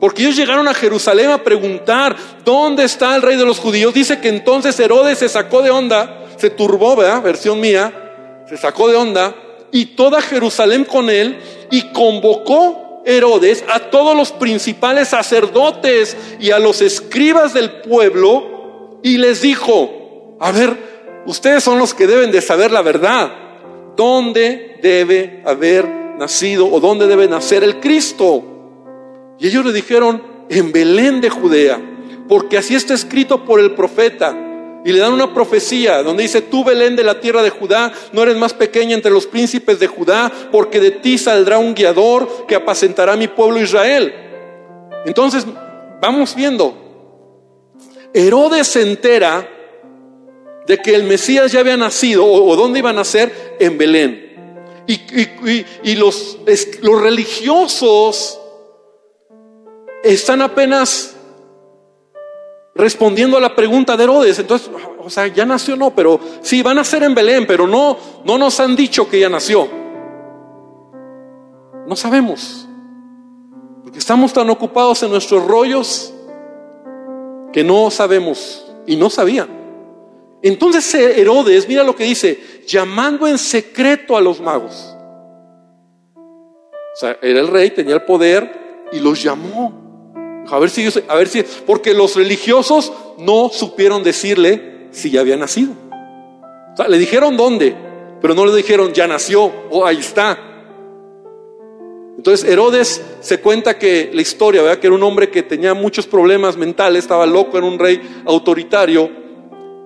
[0.00, 3.92] porque ellos llegaron a Jerusalén a preguntar, ¿dónde está el rey de los judíos?
[3.92, 7.22] Dice que entonces Herodes se sacó de onda, se turbó, ¿verdad?
[7.22, 9.34] Versión mía, se sacó de onda,
[9.72, 11.38] y toda Jerusalén con él,
[11.70, 19.16] y convocó Herodes a todos los principales sacerdotes y a los escribas del pueblo, y
[19.18, 20.76] les dijo, a ver,
[21.26, 23.32] ustedes son los que deben de saber la verdad,
[23.96, 28.57] ¿dónde debe haber nacido o dónde debe nacer el Cristo?
[29.38, 31.80] Y ellos le dijeron, en Belén de Judea,
[32.28, 34.36] porque así está escrito por el profeta.
[34.84, 38.22] Y le dan una profecía donde dice, tú Belén de la tierra de Judá, no
[38.22, 42.54] eres más pequeña entre los príncipes de Judá, porque de ti saldrá un guiador que
[42.54, 44.14] apacentará mi pueblo Israel.
[45.04, 45.44] Entonces,
[46.00, 46.86] vamos viendo.
[48.14, 49.48] Herodes se entera
[50.66, 54.26] de que el Mesías ya había nacido, o, dónde iba a nacer, en Belén.
[54.86, 56.38] Y, los,
[56.82, 58.40] los religiosos
[60.02, 61.16] están apenas
[62.74, 64.38] respondiendo a la pregunta de Herodes.
[64.38, 67.96] Entonces, o sea, ya nació, no, pero sí, van a ser en Belén, pero no,
[68.24, 69.68] no nos han dicho que ya nació.
[71.86, 72.68] No sabemos.
[73.82, 76.14] Porque estamos tan ocupados en nuestros rollos
[77.52, 79.48] que no sabemos y no sabían.
[80.42, 84.94] Entonces Herodes, mira lo que dice, llamando en secreto a los magos.
[86.14, 89.87] O sea, era el rey, tenía el poder y los llamó.
[90.50, 95.36] A ver si, a ver si, porque los religiosos no supieron decirle si ya había
[95.36, 95.72] nacido.
[96.72, 97.74] O sea, le dijeron dónde,
[98.20, 100.38] pero no le dijeron ya nació o oh, ahí está.
[102.16, 106.56] Entonces Herodes se cuenta que la historia, que era un hombre que tenía muchos problemas
[106.56, 109.08] mentales, estaba loco, era un rey autoritario,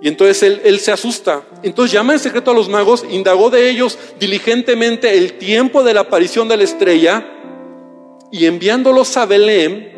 [0.00, 1.42] y entonces él, él, se asusta.
[1.62, 6.00] Entonces llama en secreto a los magos, indagó de ellos diligentemente el tiempo de la
[6.00, 7.24] aparición de la estrella,
[8.32, 9.92] y enviándolos a Belén,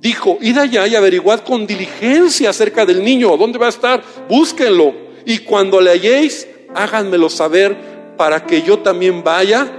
[0.00, 4.94] dijo, id allá y averiguad con diligencia acerca del niño, dónde va a estar, búsquenlo.
[5.26, 7.76] Y cuando le halléis, háganmelo saber
[8.16, 9.70] para que yo también vaya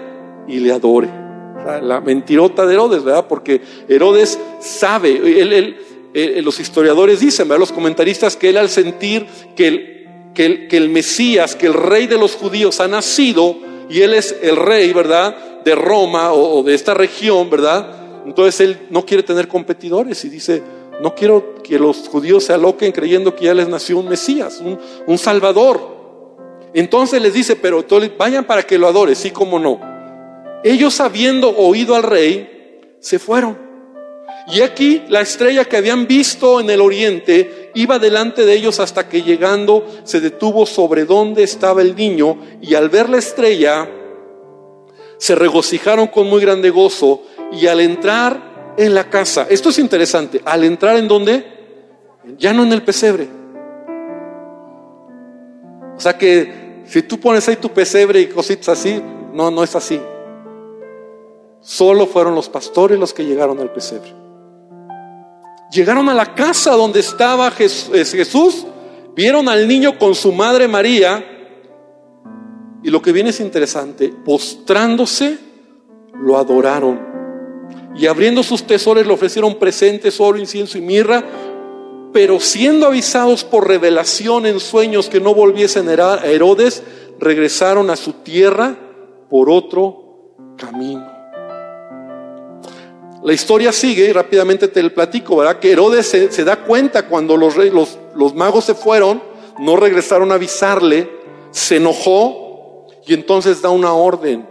[0.47, 1.09] y le adore.
[1.81, 3.25] La mentirota de Herodes, ¿verdad?
[3.27, 5.77] Porque Herodes sabe, él,
[6.43, 7.59] los historiadores dicen, ¿verdad?
[7.59, 11.73] Los comentaristas, que él al sentir que el, que, el, que el Mesías, que el
[11.73, 13.57] rey de los judíos ha nacido,
[13.89, 15.63] y él es el rey, ¿verdad?
[15.63, 18.00] De Roma o de esta región, ¿verdad?
[18.25, 20.61] Entonces él no quiere tener competidores y dice,
[21.01, 24.61] no quiero que los judíos se aloquen creyendo que ya les nació un Mesías,
[25.07, 25.99] un, Salvador.
[26.73, 27.83] Entonces les dice, pero
[28.17, 29.79] vayan para que lo adore, sí como no.
[30.63, 33.57] Ellos habiendo oído al rey, se fueron.
[34.47, 39.07] Y aquí la estrella que habían visto en el oriente iba delante de ellos hasta
[39.07, 43.89] que llegando se detuvo sobre donde estaba el niño y al ver la estrella
[45.17, 50.41] se regocijaron con muy grande gozo y al entrar en la casa, esto es interesante,
[50.45, 51.45] al entrar en donde,
[52.37, 53.27] ya no en el pesebre.
[55.95, 59.01] O sea que Si tú pones ahí tu pesebre y cositas así,
[59.33, 60.01] no, no es así.
[61.61, 64.13] Solo fueron los pastores los que llegaron al pesebre.
[65.71, 68.65] Llegaron a la casa donde estaba Jesús,
[69.15, 71.23] vieron al niño con su madre María,
[72.83, 75.37] y lo que viene es interesante, postrándose,
[76.13, 77.10] lo adoraron.
[77.95, 81.23] Y abriendo sus tesoros le ofrecieron presentes, oro, incienso y mirra,
[82.13, 86.83] pero siendo avisados por revelación en sueños que no volviesen a Herodes,
[87.19, 88.75] regresaron a su tierra
[89.29, 91.05] por otro camino.
[93.23, 95.59] La historia sigue, rápidamente te el platico, ¿verdad?
[95.59, 99.21] Que Herodes se, da cuenta cuando los, los, los magos se fueron,
[99.59, 101.07] no regresaron a avisarle,
[101.51, 104.47] se enojó y entonces da una orden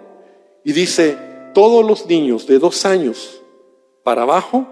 [0.65, 1.17] y dice,
[1.55, 3.43] todos los niños de dos años
[4.03, 4.67] para abajo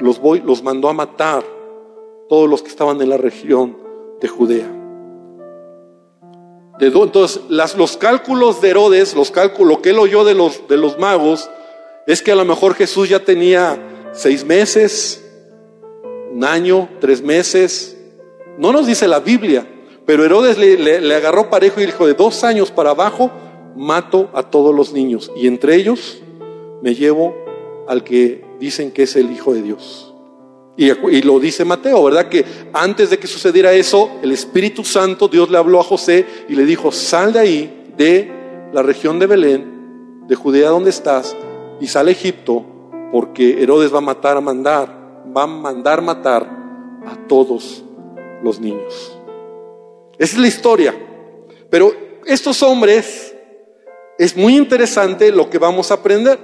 [0.00, 1.44] los, voy, los mandó a matar,
[2.28, 3.76] todos los que estaban en la región
[4.20, 4.74] de Judea.
[6.78, 10.76] De entonces, los cálculos de Herodes, los cálculos, lo que él oyó de los, de
[10.76, 11.50] los magos,
[12.06, 13.78] es que a lo mejor Jesús ya tenía
[14.12, 15.24] seis meses,
[16.32, 17.96] un año, tres meses.
[18.58, 19.66] No nos dice la Biblia,
[20.06, 23.30] pero Herodes le, agarró parejo y dijo, de dos años para abajo,
[23.78, 25.30] mato a todos los niños.
[25.36, 26.20] Y entre ellos
[26.82, 27.34] me llevo
[27.86, 30.14] al que dicen que es el Hijo de Dios.
[30.76, 32.28] Y, lo dice Mateo, ¿verdad?
[32.28, 36.54] Que antes de que sucediera eso, el Espíritu Santo, Dios le habló a José y
[36.54, 38.30] le dijo, sal de ahí, de
[38.72, 41.36] la región de Belén, de Judea donde estás,
[41.80, 42.64] y sale a Egipto
[43.10, 46.48] porque Herodes va a matar, a mandar, va a mandar matar
[47.06, 47.82] a todos
[48.42, 49.18] los niños.
[50.18, 50.94] Esa es la historia.
[51.70, 51.92] Pero
[52.26, 53.34] estos hombres,
[54.18, 56.38] es muy interesante lo que vamos a aprender.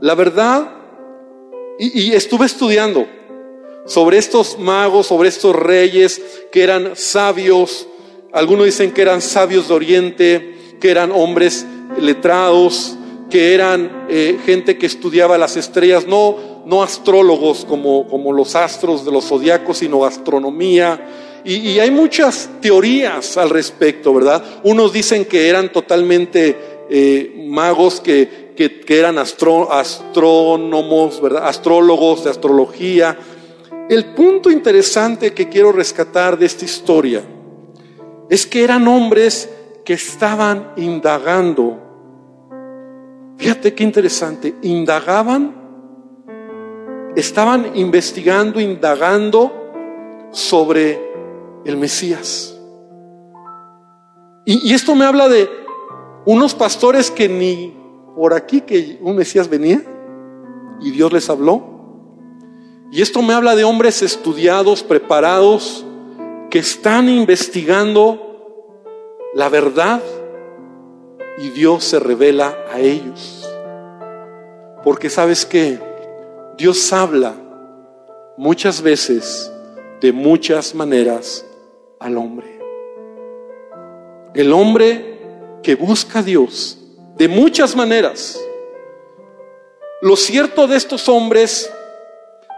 [0.00, 0.70] La verdad,
[1.78, 3.06] y, estuve estudiando
[3.86, 6.20] sobre estos magos, sobre estos reyes
[6.50, 7.86] que eran sabios,
[8.32, 11.64] algunos dicen que eran sabios de Oriente, que eran hombres
[11.98, 12.96] letrados,
[13.30, 19.04] que eran eh, gente que estudiaba las estrellas, no, no astrólogos como, como los astros
[19.04, 21.25] de los zodiacos, sino astronomía.
[21.48, 24.42] Y, hay muchas teorías al respecto, ¿verdad?
[24.64, 26.56] Unos dicen que eran totalmente
[26.90, 31.46] eh, magos, que, que, eran astrónomos, ¿verdad?
[31.46, 33.16] Astrólogos de astrología.
[33.88, 37.22] El punto interesante que quiero rescatar de esta historia
[38.28, 39.48] es que eran hombres
[39.84, 41.78] que estaban indagando.
[43.38, 45.54] Fíjate qué interesante, indagaban,
[47.14, 51.05] estaban investigando, indagando sobre
[51.66, 52.56] el Mesías.
[54.44, 55.50] Y, esto me habla de
[56.24, 57.76] unos pastores que ni
[58.14, 59.82] por aquí que un Mesías venía
[60.80, 61.74] y Dios les habló.
[62.92, 65.84] Y esto me habla de hombres estudiados, preparados,
[66.50, 68.22] que están investigando
[69.34, 70.00] la verdad
[71.38, 73.50] y Dios se revela a ellos.
[74.84, 75.80] Porque sabes que
[76.56, 77.34] Dios habla
[78.36, 79.52] muchas veces
[80.00, 81.45] de muchas maneras
[81.98, 82.58] al hombre.
[84.34, 85.18] El hombre
[85.62, 86.78] que busca a Dios
[87.16, 88.40] de muchas maneras.
[90.02, 91.70] Lo cierto de estos hombres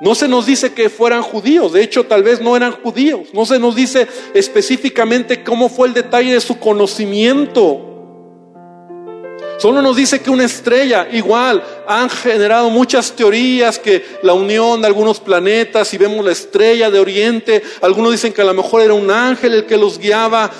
[0.00, 3.28] no se nos dice que fueran judíos, de hecho tal vez no eran judíos.
[3.32, 7.87] No se nos dice específicamente cómo fue el detalle de su conocimiento.
[9.58, 14.86] Solo nos dice que una estrella, igual, han generado muchas teorías que la unión de
[14.86, 18.94] algunos planetas, y vemos la estrella de Oriente, algunos dicen que a lo mejor era
[18.94, 20.50] un ángel el que los guiaba.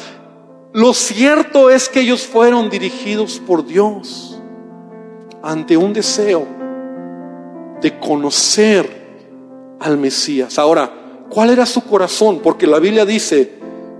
[0.72, 4.38] Lo cierto es que ellos fueron dirigidos por Dios
[5.42, 6.46] ante un deseo
[7.80, 10.59] de conocer al Mesías.
[10.59, 10.90] Ahora,
[11.30, 12.40] ¿cuál era su corazón?
[12.42, 13.59] Porque la Biblia dice,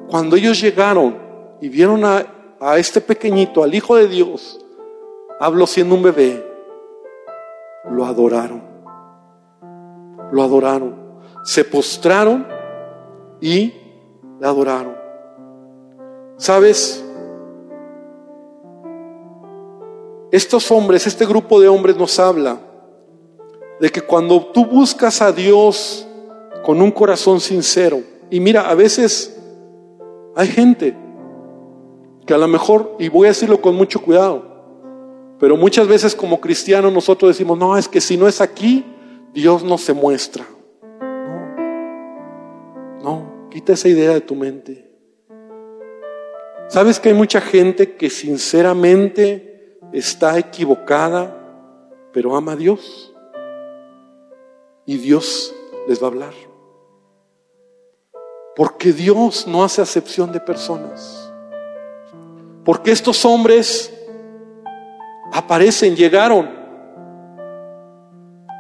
[0.09, 1.17] cuando ellos llegaron
[1.61, 2.27] y vieron a,
[2.77, 4.59] este pequeñito, al Hijo de Dios,
[5.39, 6.45] hablo siendo un bebé,
[7.91, 8.63] lo adoraron.
[10.33, 10.95] Lo adoraron.
[11.45, 12.47] Se postraron
[13.41, 13.73] y
[14.41, 14.97] le adoraron.
[16.37, 17.05] ¿Sabes?
[20.31, 22.61] Estos hombres, este grupo de hombres nos habla
[23.81, 26.07] de que cuando tú buscas a Dios
[26.65, 29.41] con un corazón sincero, y mira, a veces
[30.37, 30.95] hay gente
[32.27, 34.58] que a lo mejor, y voy a decirlo con mucho cuidado,
[35.39, 38.85] pero muchas veces como cristianos nosotros decimos, no, es que si no es aquí,
[39.33, 40.47] Dios no se muestra.
[41.01, 41.57] No,
[43.03, 44.87] no, quita esa idea de tu mente.
[46.69, 51.35] ¿Sabes que hay mucha gente que sinceramente está equivocada,
[52.13, 53.15] pero ama a Dios?
[54.89, 55.55] y Dios
[55.87, 56.33] les va a hablar.
[58.57, 61.31] Porque Dios no hace acepción de personas.
[62.65, 63.93] Porque estos hombres
[65.39, 66.49] aparecen, llegaron.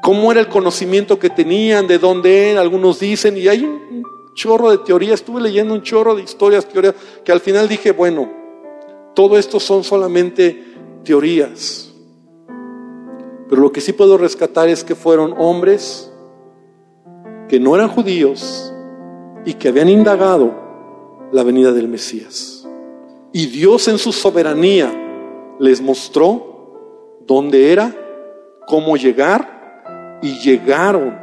[0.02, 1.86] ¿Cómo era el conocimiento que tenían?
[1.86, 2.62] ¿De dónde eran?
[2.62, 4.04] Algunos dicen, y hay un
[4.34, 5.20] chorro de teorías.
[5.20, 8.30] Estuve leyendo un chorro de historias, teorías, que al final dije, bueno,
[9.14, 10.64] todo esto son solamente
[11.04, 11.92] teorías.
[13.48, 16.10] Pero lo que sí puedo rescatar es que fueron hombres
[17.48, 18.72] que no eran judíos
[19.44, 20.52] y que habían indagado
[21.32, 22.66] la venida del Mesías.
[23.32, 24.92] Y Dios en su soberanía
[25.58, 26.47] les mostró
[27.28, 27.94] dónde era,
[28.66, 31.16] cómo llegar y llegaron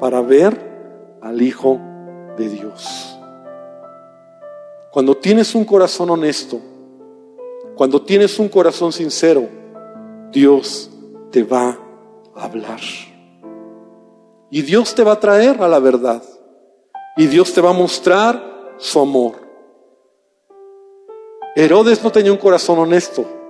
[0.00, 1.80] para ver al Hijo
[2.38, 3.18] de Dios.
[4.92, 6.60] Cuando tienes un corazón honesto,
[7.74, 9.48] cuando tienes un corazón sincero,
[10.30, 10.90] Dios
[11.30, 11.76] te va
[12.36, 12.80] a hablar.
[14.50, 16.22] Y Dios te va a traer a la verdad.
[17.16, 19.32] Y Dios te va a mostrar su amor.
[21.56, 23.41] Herodes no tenía un corazón honesto.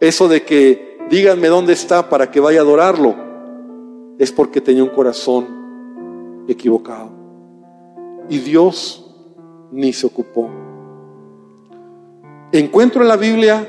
[0.00, 3.14] Eso de que díganme dónde está para que vaya a adorarlo,
[4.18, 7.10] es porque tenía un corazón equivocado.
[8.28, 9.14] Y Dios
[9.70, 10.48] ni se ocupó.
[12.52, 13.66] Encuentro en la Biblia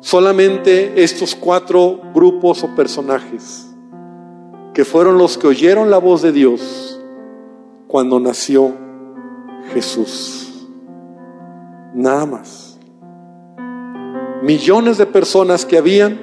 [0.00, 3.68] solamente estos cuatro grupos o personajes
[4.74, 7.00] que fueron los que oyeron la voz de Dios
[7.86, 8.72] cuando nació
[9.74, 10.66] Jesús.
[11.94, 12.71] Nada más.
[14.42, 16.18] Millones de personas que habían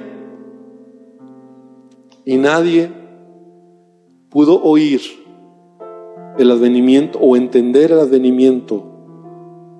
[2.24, 2.92] y nadie
[4.28, 5.00] pudo oír
[6.38, 8.84] el advenimiento o entender el advenimiento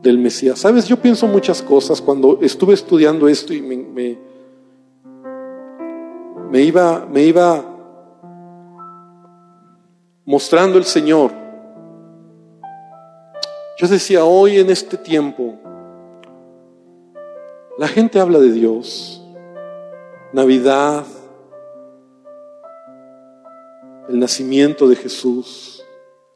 [0.02, 0.58] del Mesías.
[0.58, 4.16] Sabes, yo pienso muchas cosas cuando estuve estudiando esto y me,
[6.50, 7.62] me, iba, me iba
[10.24, 11.32] mostrando el Señor.
[13.78, 15.58] Yo decía, hoy en este tiempo,
[17.80, 19.20] la gente habla de Dios,
[20.32, 21.04] Navidad,
[24.08, 25.82] el nacimiento de Jesús,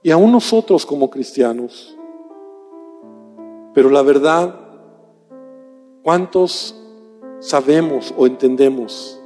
[0.03, 1.95] y aún nosotros como cristianos
[3.75, 4.55] pero la verdad,
[6.05, 6.81] ¿cuántos
[7.41, 9.21] sabemos o entendemos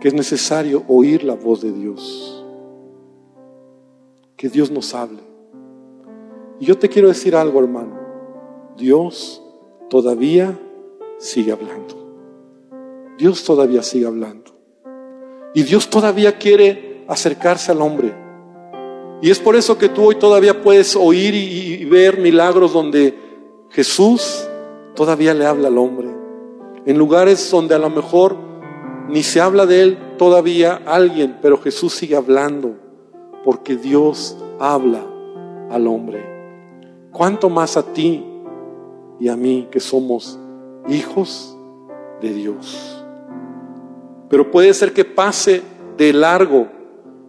[0.00, 2.44] que es necesario oír la voz de Dios?
[4.36, 5.20] Que Dios nos hable.
[6.58, 7.96] Y yo te quiero decir algo, hermano.
[8.76, 9.40] Dios
[9.88, 10.58] todavía
[11.18, 12.04] sigue hablando.
[13.18, 14.52] Dios todavía sigue hablando.
[15.54, 18.12] Y Dios todavía quiere acercarse al hombre.
[19.22, 23.14] Y es por eso que tú hoy todavía puedes oír y, ver milagros donde
[23.70, 24.46] Jesús
[24.94, 26.08] todavía le habla al hombre.
[26.84, 28.36] En lugares donde a lo mejor
[29.08, 32.74] ni se habla de él todavía alguien, pero Jesús sigue hablando
[33.44, 35.06] porque Dios habla
[35.70, 36.24] al hombre.
[37.12, 38.24] ¿Cuánto más a ti
[39.20, 40.38] y a mí que somos
[40.88, 41.56] hijos
[42.20, 43.04] de Dios?
[44.28, 45.62] Pero puede ser que pase
[45.96, 46.68] de largo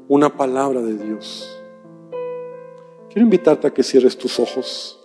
[0.08, 1.52] una palabra de Dios.
[3.10, 5.02] Quiero invitarte a que cierres tus ojos.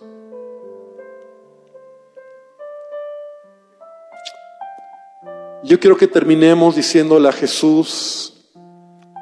[5.63, 8.51] Yo quiero que terminemos diciéndole a Jesús,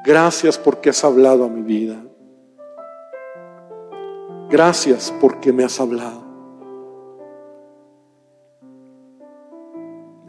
[0.06, 2.02] gracias porque has hablado a mi vida.
[4.50, 6.29] Gracias porque me has hablado.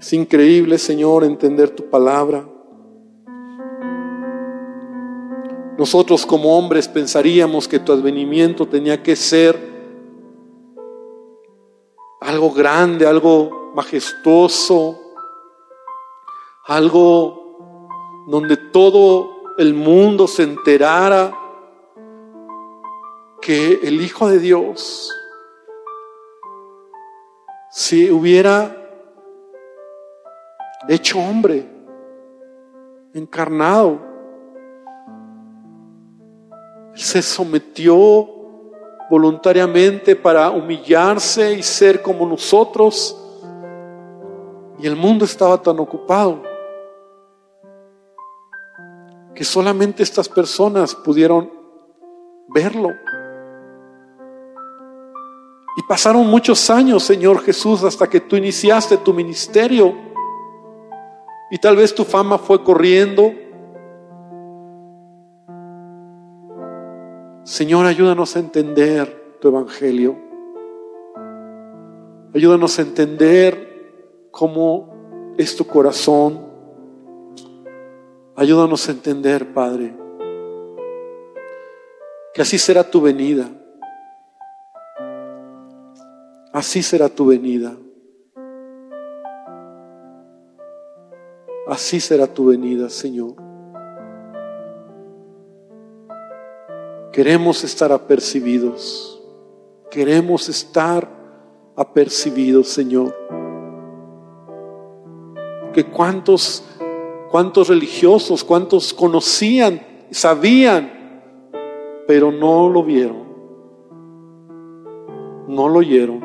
[0.01, 2.49] Es increíble, Señor, entender tu palabra.
[5.77, 9.61] Nosotros como hombres pensaríamos que tu advenimiento tenía que ser
[12.23, 14.99] algo grande, algo majestuoso,
[16.65, 21.37] algo donde todo el mundo se enterara
[23.43, 25.15] que el Hijo de Dios,
[27.71, 28.80] si hubiera
[30.95, 31.67] hecho hombre,
[33.15, 34.01] encarnado,
[36.95, 38.29] Él se sometió
[39.11, 43.17] voluntariamente para humillarse y ser como nosotros,
[44.79, 46.43] y el mundo estaba tan ocupado
[49.35, 51.51] que solamente estas personas pudieron
[52.49, 52.91] verlo.
[55.77, 60.10] Y pasaron muchos años, Señor Jesús, hasta que tú iniciaste tu ministerio.
[61.51, 63.33] Y tal vez tu fama fue corriendo.
[67.45, 70.17] Señor, ayúdanos a entender tu evangelio.
[72.35, 76.51] Ayúdanos a entender cómo es tu corazón
[78.41, 79.95] Ayúdanos a entender, Padre,
[82.33, 83.51] que así será tu venida.
[86.51, 87.77] Así será tu venida.
[91.71, 93.35] Así será tu venida, Señor.
[97.13, 99.23] Queremos estar apercibidos.
[99.89, 101.09] Queremos estar
[101.77, 103.15] apercibidos, Señor.
[105.73, 106.65] Que cuántos,
[107.31, 110.91] cuántos religiosos, cuántos conocían, sabían,
[112.09, 113.29] pero no lo vieron.
[115.47, 116.21] No lo oyeron.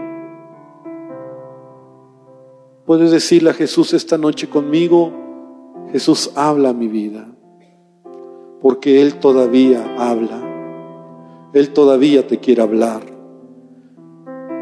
[2.87, 5.24] Puedes decirle a Jesús esta noche conmigo,
[5.95, 7.25] Jesús habla mi vida,
[8.61, 10.41] porque Él todavía habla,
[11.53, 13.01] Él todavía te quiere hablar.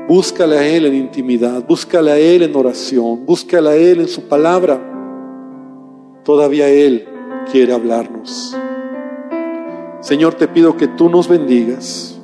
[0.08, 4.22] Búscale a Él en intimidad, búscale a Él en oración, búscale a Él en su
[4.28, 4.80] palabra.
[6.24, 7.08] Todavía Él
[7.52, 8.56] quiere hablarnos.
[10.02, 12.16] Señor, te pido que tú nos bendigas,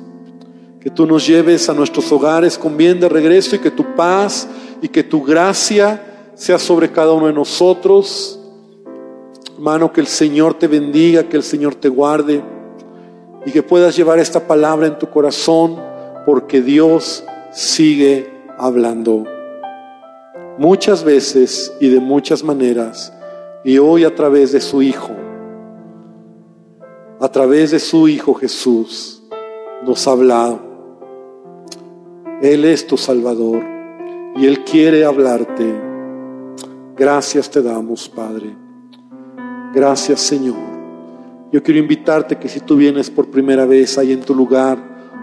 [0.78, 4.48] que tú nos lleves a nuestros hogares con bien de regreso y que tu paz
[4.80, 8.39] y que tu gracia sea sobre cada uno de nosotros.
[9.60, 12.42] Hermano, que el Señor te bendiga, que el Señor te guarde
[13.44, 15.76] y que puedas llevar esta palabra en tu corazón
[16.24, 19.24] porque Dios sigue hablando.
[20.56, 23.12] Muchas veces y de muchas maneras
[23.62, 25.10] y hoy a través de su Hijo
[27.20, 29.22] a través de su Hijo Jesús,
[29.84, 30.58] nos ha hablado.
[32.40, 33.62] Él es tu Salvador
[34.36, 35.78] y Él quiere hablarte.
[36.96, 38.59] Gracias te damos, Padre.
[39.72, 40.56] Gracias, Señor.
[41.52, 44.78] Yo quiero invitarte que si tú vienes por primera vez ahí en tu lugar,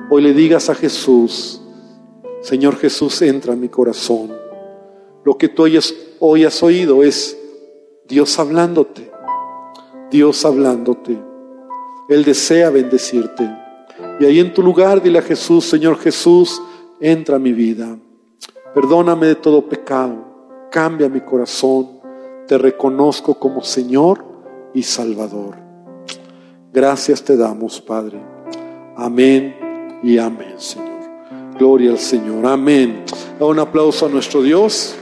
[0.10, 1.62] hoy le digas a Jesús,
[2.42, 4.32] Señor Jesús, entra en mi corazón.
[5.26, 5.66] Lo que tú
[6.20, 7.38] hoy has oído es
[8.08, 9.12] Dios hablándote,
[10.12, 11.18] Dios hablándote.
[12.08, 13.50] Él desea bendecirte.
[14.22, 16.62] Y ahí en tu lugar dile a Jesús, Señor Jesús,
[17.02, 17.98] entra a mi vida.
[18.74, 20.70] Perdóname de todo pecado.
[20.72, 22.00] Cambia mi corazón.
[22.48, 24.37] Te reconozco como Señor
[24.74, 25.56] y Salvador.
[26.74, 28.20] Gracias te damos, Padre.
[28.96, 29.56] Amén
[30.04, 30.88] y amén, Señor.
[31.58, 32.46] Gloria al Señor.
[32.46, 33.04] Amén.
[33.40, 34.96] Da un aplauso a nuestro Dios.